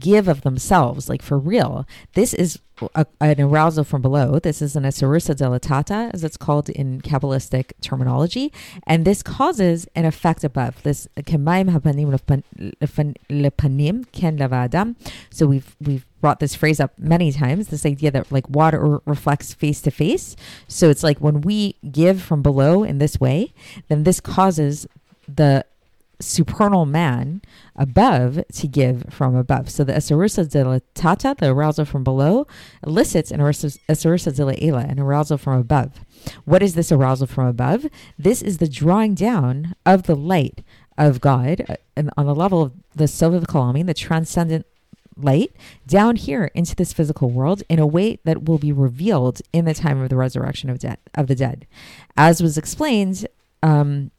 give 0.00 0.26
of 0.26 0.40
themselves, 0.40 1.08
like 1.08 1.22
for 1.22 1.38
real. 1.38 1.86
This 2.14 2.34
is 2.34 2.58
a, 2.94 3.06
an 3.20 3.40
arousal 3.40 3.84
from 3.84 4.02
below. 4.02 4.38
This 4.38 4.62
is 4.62 4.74
an 4.74 4.84
asarusa 4.84 5.34
delatata, 5.34 6.10
as 6.12 6.24
it's 6.24 6.36
called 6.36 6.68
in 6.70 7.00
Kabbalistic 7.02 7.72
terminology. 7.80 8.52
And 8.86 9.04
this 9.04 9.22
causes 9.22 9.86
an 9.94 10.06
effect 10.06 10.42
above. 10.42 10.82
This 10.82 11.06
kemaim 11.18 11.70
hapanim 11.70 12.10
lepanim 13.28 14.12
ken 14.12 14.38
lavadam. 14.38 14.96
So 15.30 15.46
we've, 15.46 15.76
we've 15.80 16.06
brought 16.20 16.40
this 16.40 16.54
phrase 16.54 16.80
up 16.80 16.98
many 16.98 17.32
times 17.32 17.68
this 17.68 17.86
idea 17.86 18.10
that 18.10 18.32
like 18.32 18.48
water 18.48 19.00
reflects 19.04 19.54
face 19.54 19.80
to 19.82 19.90
face. 19.90 20.36
So 20.68 20.90
it's 20.90 21.02
like 21.02 21.18
when 21.18 21.42
we 21.42 21.76
give 21.90 22.22
from 22.22 22.42
below 22.42 22.82
in 22.82 22.98
this 22.98 23.20
way, 23.20 23.52
then 23.88 24.04
this 24.04 24.20
causes 24.20 24.86
the 25.28 25.64
supernal 26.20 26.86
man 26.86 27.42
above 27.76 28.40
to 28.52 28.68
give 28.68 29.04
from 29.10 29.34
above. 29.34 29.70
So 29.70 29.84
the 29.84 29.94
Asarusa 29.94 30.48
de 30.50 30.80
Tata, 30.94 31.34
the 31.38 31.48
arousal 31.48 31.84
from 31.84 32.04
below, 32.04 32.46
elicits 32.86 33.30
an 33.30 33.40
Asarusa 33.40 34.34
de 34.34 34.66
Ela, 34.66 34.82
an 34.82 35.00
arousal 35.00 35.38
from 35.38 35.58
above. 35.58 36.04
What 36.44 36.62
is 36.62 36.74
this 36.74 36.92
arousal 36.92 37.26
from 37.26 37.46
above? 37.46 37.86
This 38.18 38.42
is 38.42 38.58
the 38.58 38.68
drawing 38.68 39.14
down 39.14 39.74
of 39.86 40.04
the 40.04 40.16
light 40.16 40.62
of 40.98 41.20
God 41.20 41.64
uh, 41.68 41.76
and 41.96 42.10
on 42.16 42.26
the 42.26 42.34
level 42.34 42.62
of 42.62 42.72
the 42.94 43.04
Sova 43.04 43.40
Kalami, 43.40 43.84
the 43.86 43.94
transcendent 43.94 44.66
light, 45.16 45.52
down 45.86 46.16
here 46.16 46.50
into 46.54 46.74
this 46.76 46.92
physical 46.92 47.30
world 47.30 47.62
in 47.68 47.78
a 47.78 47.86
way 47.86 48.18
that 48.24 48.44
will 48.44 48.58
be 48.58 48.72
revealed 48.72 49.40
in 49.52 49.64
the 49.64 49.74
time 49.74 50.00
of 50.00 50.08
the 50.08 50.16
resurrection 50.16 50.70
of, 50.70 50.78
dead, 50.78 50.98
of 51.14 51.26
the 51.26 51.34
dead. 51.34 51.66
As 52.16 52.42
was 52.42 52.58
explained 52.58 53.26
um, 53.62 54.10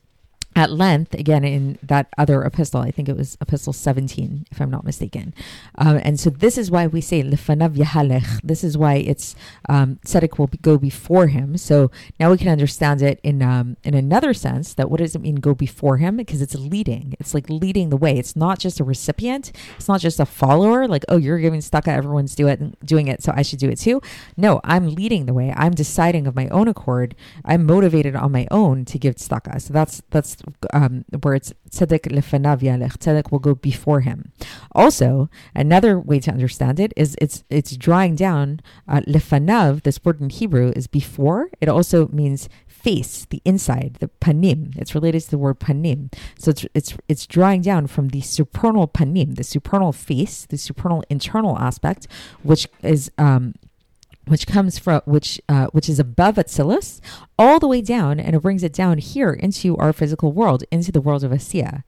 at 0.56 0.72
length 0.72 1.14
again 1.14 1.44
in 1.44 1.78
that 1.82 2.08
other 2.18 2.44
epistle 2.44 2.82
i 2.82 2.92
think 2.92 3.08
it 3.08 3.16
was 3.16 3.38
epistle 3.42 3.74
17 3.74 4.46
if 4.52 4.62
i'm 4.62 4.70
not 4.70 4.84
mistaken. 4.84 5.34
Um, 5.76 6.00
and 6.04 6.20
so 6.20 6.30
this 6.30 6.58
is 6.58 6.70
why 6.70 6.88
we 6.88 7.02
say 7.02 7.24
lefanav 7.24 7.76
yahalech. 7.76 8.42
This 8.44 8.64
is 8.64 8.78
why 8.78 8.96
it's 8.96 9.36
um, 9.70 10.00
tzedek 10.06 10.38
will 10.38 10.48
be, 10.48 10.58
go 10.58 10.78
before 10.78 11.28
him. 11.28 11.58
So 11.58 11.92
now 12.20 12.32
we 12.32 12.38
can 12.38 12.50
understand 12.50 13.02
it 13.02 13.20
in 13.24 13.42
um, 13.42 13.78
in 13.84 13.94
another 13.94 14.34
sense 14.34 14.74
that 14.74 14.90
what 14.90 15.00
does 15.00 15.16
it 15.16 15.22
mean 15.22 15.36
go 15.36 15.54
before 15.54 15.98
him? 15.98 16.18
Because 16.18 16.42
it's 16.42 16.56
leading. 16.56 17.16
It's 17.20 17.34
like 17.34 17.50
leading 17.50 17.90
the 17.90 17.98
way. 17.98 18.18
It's 18.18 18.36
not 18.36 18.60
just 18.60 18.80
a 18.80 18.84
recipient. 18.84 19.52
It's 19.78 19.88
not 19.88 20.02
just 20.02 20.20
a 20.20 20.26
follower 20.26 20.88
like 20.88 21.06
oh 21.10 21.18
you're 21.18 21.40
giving 21.40 21.60
tzedakah 21.60 21.88
everyone's 21.88 22.36
do 22.36 22.48
it 22.48 22.60
doing 22.86 23.08
it 23.08 23.22
so 23.24 23.32
i 23.36 23.42
should 23.42 23.60
do 23.60 23.70
it 23.70 23.78
too. 23.78 24.02
No 24.38 24.60
i'm 24.64 24.94
leading 24.96 25.26
the 25.26 25.34
way. 25.34 25.54
I'm 25.56 25.74
deciding 25.74 26.28
of 26.28 26.36
my 26.36 26.48
own 26.50 26.68
accord. 26.68 27.16
I'm 27.46 27.66
motivated 27.66 28.16
on 28.16 28.32
my 28.32 28.48
own 28.52 28.86
to 28.86 28.98
give 28.98 29.16
tzedakah. 29.16 29.62
So 29.62 29.74
that's 29.74 30.02
that's 30.10 30.38
um, 30.74 31.06
where 31.22 31.34
it's 31.34 31.54
tzedek 31.70 32.12
lefanav 32.12 32.62
yalech. 32.62 32.98
Tzedek 32.98 33.32
will 33.32 33.40
go 33.40 33.56
before 33.56 34.02
him. 34.02 34.32
Also, 34.74 35.30
another 35.56 36.00
way 36.00 36.20
to 36.20 36.32
understand 36.32 36.80
it 36.80 36.94
is 36.96 37.16
it's 37.22 37.44
it's 37.50 37.76
drawing 37.78 38.16
down 38.16 38.62
uh, 38.88 39.02
lefanav. 39.08 39.84
This 39.84 40.04
word 40.04 40.22
in 40.22 40.30
Hebrew 40.30 40.72
is 40.76 40.88
before. 40.88 41.50
It 41.60 41.70
also 41.70 42.08
means 42.08 42.50
face, 42.68 43.28
the 43.30 43.42
inside, 43.46 43.98
the 44.00 44.10
panim. 44.20 44.76
It's 44.78 44.96
related 44.96 45.22
to 45.22 45.32
the 45.32 45.38
word 45.38 45.60
panim. 45.60 46.14
So 46.38 46.52
it's 46.52 46.66
it's 46.74 46.98
it's 47.08 47.28
drawing 47.28 47.62
down 47.62 47.88
from 47.88 48.10
the 48.10 48.22
supernal 48.22 48.88
panim, 48.88 49.36
the 49.36 49.44
supernal 49.44 49.94
face, 49.94 50.46
the 50.46 50.58
supernal 50.58 51.04
internal 51.10 51.58
aspect, 51.58 52.08
which 52.44 52.68
is 52.82 53.12
um, 53.18 53.54
which 54.32 54.48
comes 54.48 54.80
from 54.80 55.02
which 55.04 55.42
uh, 55.50 55.68
which 55.74 55.90
is 55.90 56.00
above 56.00 56.36
Atzilus, 56.36 57.02
all 57.38 57.60
the 57.60 57.68
way 57.68 57.82
down, 57.82 58.18
and 58.18 58.34
it 58.34 58.40
brings 58.40 58.64
it 58.64 58.72
down 58.72 58.98
here 58.98 59.34
into 59.34 59.76
our 59.76 59.92
physical 59.92 60.32
world, 60.32 60.64
into 60.72 60.90
the 60.90 61.02
world 61.02 61.26
of 61.26 61.32
Asiya, 61.32 61.84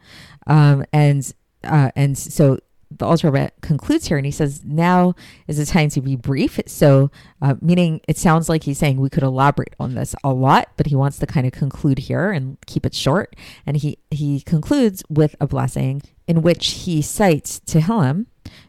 um, 0.46 0.84
and 0.92 1.34
uh, 1.64 1.92
and 1.96 2.18
so 2.18 2.60
the 2.92 3.08
Rebbe 3.24 3.52
concludes 3.62 4.08
here, 4.08 4.18
and 4.18 4.26
he 4.26 4.32
says, 4.32 4.62
"Now 4.66 5.16
is 5.48 5.56
the 5.56 5.66
time 5.66 5.88
to 5.92 6.02
be 6.02 6.18
brief." 6.18 6.60
So, 6.68 7.12
uh, 7.42 7.56
meaning 7.62 8.02
it 8.10 8.18
sounds 8.18 8.50
like 8.50 8.64
he's 8.64 8.78
saying 8.78 9.00
we 9.00 9.10
could 9.10 9.24
elaborate 9.24 9.74
on 9.80 9.96
this 9.96 10.14
a 10.22 10.34
lot, 10.34 10.68
but 10.76 10.88
he 10.88 10.98
wants 10.98 11.20
to 11.20 11.26
kind 11.26 11.48
of 11.48 11.54
conclude 11.54 11.98
here 11.98 12.30
and 12.30 12.58
keep 12.66 12.86
it 12.86 12.94
short. 12.94 13.38
And 13.66 13.78
he 13.78 14.00
he 14.12 14.42
concludes 14.42 15.02
with 15.10 15.38
a 15.40 15.48
blessing 15.48 16.02
in 16.28 16.42
which 16.42 16.68
he 16.84 17.02
cites 17.02 17.62
Tehillim 17.62 18.26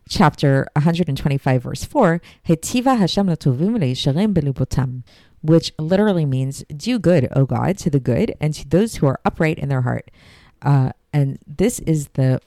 chapter 0.08 0.66
125, 0.76 1.62
verse 1.62 1.84
4, 1.84 2.20
Hetiva 2.46 2.98
Hashem 2.98 3.28
which 5.42 5.72
literally 5.78 6.24
means, 6.24 6.64
Do 6.74 6.98
good, 6.98 7.28
O 7.32 7.44
God, 7.44 7.76
to 7.78 7.90
the 7.90 8.00
good 8.00 8.34
and 8.40 8.54
to 8.54 8.66
those 8.66 8.96
who 8.96 9.06
are 9.06 9.20
upright 9.24 9.58
in 9.58 9.68
their 9.68 9.82
heart. 9.82 10.10
Uh, 10.62 10.92
and 11.12 11.38
this 11.46 11.80
is 11.80 12.08
the 12.14 12.40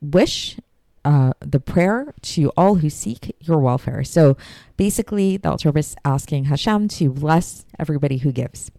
wish, 0.00 0.56
uh, 1.04 1.32
the 1.40 1.58
prayer 1.58 2.14
to 2.22 2.52
all 2.56 2.76
who 2.76 2.88
seek 2.88 3.34
your 3.40 3.58
welfare. 3.58 4.04
So 4.04 4.36
basically, 4.76 5.36
the 5.36 5.50
Alter 5.50 5.76
is 5.76 5.96
asking 6.04 6.44
Hashem 6.44 6.88
to 6.88 7.10
bless 7.10 7.66
everybody 7.78 8.18
who 8.18 8.30
gives. 8.30 8.70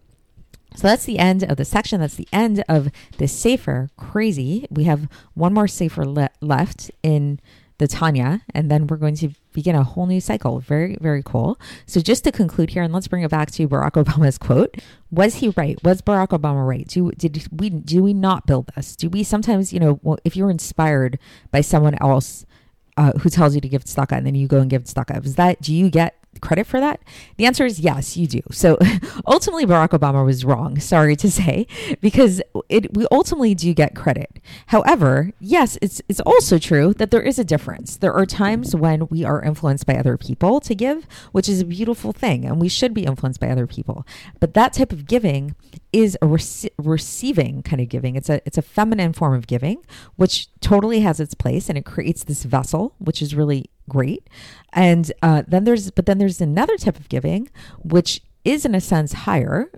So 0.74 0.88
that's 0.88 1.04
the 1.04 1.18
end 1.18 1.42
of 1.42 1.56
the 1.56 1.64
section. 1.64 2.00
That's 2.00 2.16
the 2.16 2.28
end 2.32 2.64
of 2.68 2.90
this 3.18 3.32
Sefer. 3.32 3.88
Crazy. 3.96 4.66
We 4.70 4.84
have 4.84 5.08
one 5.34 5.54
more 5.54 5.68
Sefer 5.68 6.04
le- 6.06 6.30
left 6.40 6.90
in 7.02 7.40
the 7.78 7.86
Tanya, 7.86 8.42
and 8.54 8.70
then 8.70 8.86
we're 8.86 8.96
going 8.96 9.16
to 9.16 9.30
begin 9.52 9.74
a 9.74 9.82
whole 9.82 10.06
new 10.06 10.20
cycle. 10.20 10.60
Very, 10.60 10.96
very 11.00 11.22
cool. 11.22 11.58
So, 11.86 12.00
just 12.00 12.24
to 12.24 12.32
conclude 12.32 12.70
here, 12.70 12.82
and 12.82 12.92
let's 12.92 13.08
bring 13.08 13.22
it 13.22 13.30
back 13.30 13.50
to 13.52 13.68
Barack 13.68 13.92
Obama's 14.04 14.38
quote: 14.38 14.76
Was 15.10 15.36
he 15.36 15.48
right? 15.50 15.82
Was 15.84 16.02
Barack 16.02 16.28
Obama 16.28 16.66
right? 16.66 16.86
Do 16.86 17.10
did 17.12 17.46
we 17.50 17.70
do 17.70 18.02
we 18.02 18.14
not 18.14 18.46
build 18.46 18.70
this? 18.74 18.96
Do 18.96 19.08
we 19.08 19.22
sometimes, 19.22 19.72
you 19.72 19.80
know, 19.80 20.18
if 20.24 20.36
you're 20.36 20.50
inspired 20.50 21.18
by 21.50 21.60
someone 21.60 21.96
else 22.00 22.46
uh, 22.96 23.12
who 23.12 23.28
tells 23.28 23.54
you 23.54 23.60
to 23.60 23.68
give 23.68 23.84
tzedakah 23.84 24.16
and 24.16 24.26
then 24.26 24.34
you 24.34 24.48
go 24.48 24.60
and 24.60 24.70
give 24.70 24.84
tzedakah, 24.84 25.24
is 25.24 25.34
that 25.36 25.60
do 25.60 25.74
you 25.74 25.90
get 25.90 26.16
credit 26.40 26.66
for 26.66 26.80
that? 26.80 27.00
The 27.36 27.46
answer 27.46 27.64
is 27.64 27.80
yes, 27.80 28.16
you 28.16 28.26
do. 28.26 28.40
So 28.50 28.78
ultimately, 29.26 29.66
Barack 29.66 29.90
Obama 29.90 30.24
was 30.24 30.44
wrong, 30.44 30.78
sorry 30.78 31.16
to 31.16 31.30
say, 31.30 31.66
because 32.00 32.42
it, 32.68 32.94
we 32.96 33.06
ultimately 33.10 33.54
do 33.54 33.72
get 33.74 33.94
credit. 33.94 34.40
However, 34.66 35.32
yes, 35.40 35.78
it's, 35.82 36.00
it's 36.08 36.20
also 36.20 36.58
true 36.58 36.92
that 36.94 37.10
there 37.10 37.22
is 37.22 37.38
a 37.38 37.44
difference. 37.44 37.96
There 37.96 38.12
are 38.12 38.26
times 38.26 38.74
when 38.74 39.06
we 39.08 39.24
are 39.24 39.42
influenced 39.42 39.86
by 39.86 39.96
other 39.96 40.16
people 40.16 40.60
to 40.60 40.74
give, 40.74 41.06
which 41.32 41.48
is 41.48 41.60
a 41.60 41.64
beautiful 41.64 42.12
thing, 42.12 42.44
and 42.44 42.60
we 42.60 42.68
should 42.68 42.94
be 42.94 43.04
influenced 43.04 43.40
by 43.40 43.48
other 43.48 43.66
people. 43.66 44.06
But 44.40 44.54
that 44.54 44.72
type 44.72 44.92
of 44.92 45.06
giving 45.06 45.54
is 45.92 46.18
a 46.20 46.26
rec- 46.26 46.72
receiving 46.78 47.62
kind 47.62 47.80
of 47.80 47.88
giving. 47.88 48.16
It's 48.16 48.28
a 48.28 48.40
it's 48.44 48.58
a 48.58 48.62
feminine 48.62 49.12
form 49.12 49.34
of 49.34 49.46
giving, 49.46 49.78
which 50.16 50.48
totally 50.60 51.00
has 51.00 51.20
its 51.20 51.34
place, 51.34 51.68
and 51.68 51.78
it 51.78 51.84
creates 51.84 52.24
this 52.24 52.44
vessel, 52.44 52.94
which 52.98 53.22
is 53.22 53.34
really 53.34 53.70
great. 53.88 54.28
And 54.72 55.12
uh, 55.22 55.42
then 55.46 55.64
there's, 55.64 55.90
but 55.90 56.06
then 56.06 56.18
there's 56.18 56.40
another 56.40 56.76
type 56.76 56.98
of 56.98 57.08
giving, 57.08 57.50
which 57.78 58.22
is 58.44 58.64
in 58.64 58.74
a 58.74 58.80
sense 58.80 59.12
higher, 59.12 59.70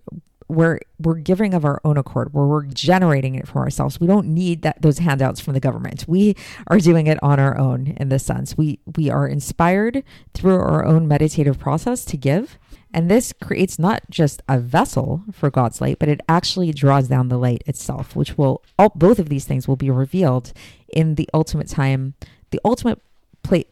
where 0.49 0.81
we're 0.99 1.14
giving 1.14 1.53
of 1.55 1.64
our 1.64 1.81
own 1.85 1.97
accord, 1.97 2.33
where 2.33 2.47
we're 2.47 2.64
generating 2.64 3.35
it 3.35 3.47
for 3.47 3.59
ourselves. 3.59 4.01
We 4.01 4.07
don't 4.07 4.29
need 4.29 4.62
that 4.62 4.81
those 4.83 4.99
handouts 4.99 5.40
from 5.40 5.55
the 5.55 5.61
government. 5.61 6.07
We 6.09 6.37
are 6.66 6.79
doing 6.79 7.07
it 7.07 7.23
on 7.23 7.38
our 7.38 7.57
own 7.59 7.94
in 7.99 8.09
this 8.09 8.25
sense. 8.25 8.57
We 8.57 8.81
we 8.97 9.11
are 9.11 9.29
inspired 9.29 10.03
through 10.35 10.57
our 10.57 10.85
own 10.85 11.07
meditative 11.07 11.59
process 11.59 12.05
to 12.07 12.16
give. 12.16 12.59
And 12.94 13.11
this 13.11 13.35
creates 13.35 13.79
not 13.79 14.09
just 14.09 14.40
a 14.49 14.59
vessel 14.59 15.23
for 15.31 15.51
God's 15.51 15.83
light, 15.83 15.99
but 15.99 16.09
it 16.09 16.23
actually 16.27 16.73
draws 16.73 17.09
down 17.09 17.29
the 17.29 17.37
light 17.37 17.62
itself, 17.66 18.16
which 18.16 18.38
will 18.38 18.62
all, 18.79 18.92
both 18.94 19.18
of 19.18 19.29
these 19.29 19.44
things 19.44 19.68
will 19.68 19.77
be 19.77 19.90
revealed 19.90 20.55
in 20.88 21.16
the 21.16 21.29
ultimate 21.35 21.68
time, 21.68 22.14
the 22.51 22.61
ultimate 22.64 23.03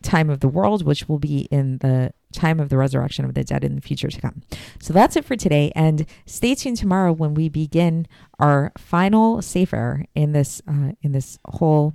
time 0.03 0.31
of 0.31 0.41
the 0.41 0.49
world, 0.49 0.85
which 0.85 1.09
will 1.09 1.19
be 1.19 1.49
in 1.51 1.79
the 1.79 2.13
time 2.33 2.61
of 2.61 2.69
the 2.69 2.77
resurrection 2.77 3.25
of 3.25 3.35
the 3.35 3.45
dead 3.45 3.65
in 3.65 3.75
the 3.75 3.81
future 3.81 4.09
to 4.09 4.21
come. 4.21 4.43
So 4.81 4.93
that's 4.93 5.17
it 5.17 5.25
for 5.25 5.37
today. 5.37 5.73
And 5.75 6.07
stay 6.27 6.55
tuned 6.55 6.77
tomorrow 6.77 7.13
when 7.13 7.35
we 7.35 7.49
begin 7.49 8.07
our 8.39 8.73
final 8.77 9.43
sefer 9.43 10.05
in 10.15 10.33
this 10.33 10.61
uh, 10.69 10.93
in 11.03 11.13
this 11.13 11.39
whole 11.47 11.95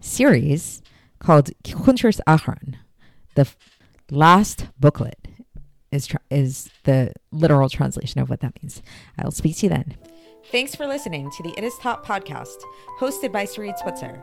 series 0.00 0.82
called 1.18 1.50
Kuntres 1.64 2.20
Achron. 2.26 2.76
The 3.34 3.48
last 4.10 4.66
booklet 4.78 5.28
is 5.90 6.08
is 6.30 6.70
the 6.84 7.12
literal 7.30 7.68
translation 7.68 8.20
of 8.20 8.28
what 8.30 8.40
that 8.40 8.60
means. 8.62 8.82
I'll 9.18 9.30
speak 9.30 9.56
to 9.58 9.66
you 9.66 9.70
then. 9.70 9.96
Thanks 10.50 10.74
for 10.74 10.86
listening 10.86 11.30
to 11.30 11.42
the 11.42 11.54
It 11.56 11.64
Is 11.64 11.76
Taught 11.78 12.04
podcast, 12.04 12.56
hosted 12.98 13.30
by 13.30 13.44
Sarit 13.44 13.78
Switzer. 13.78 14.22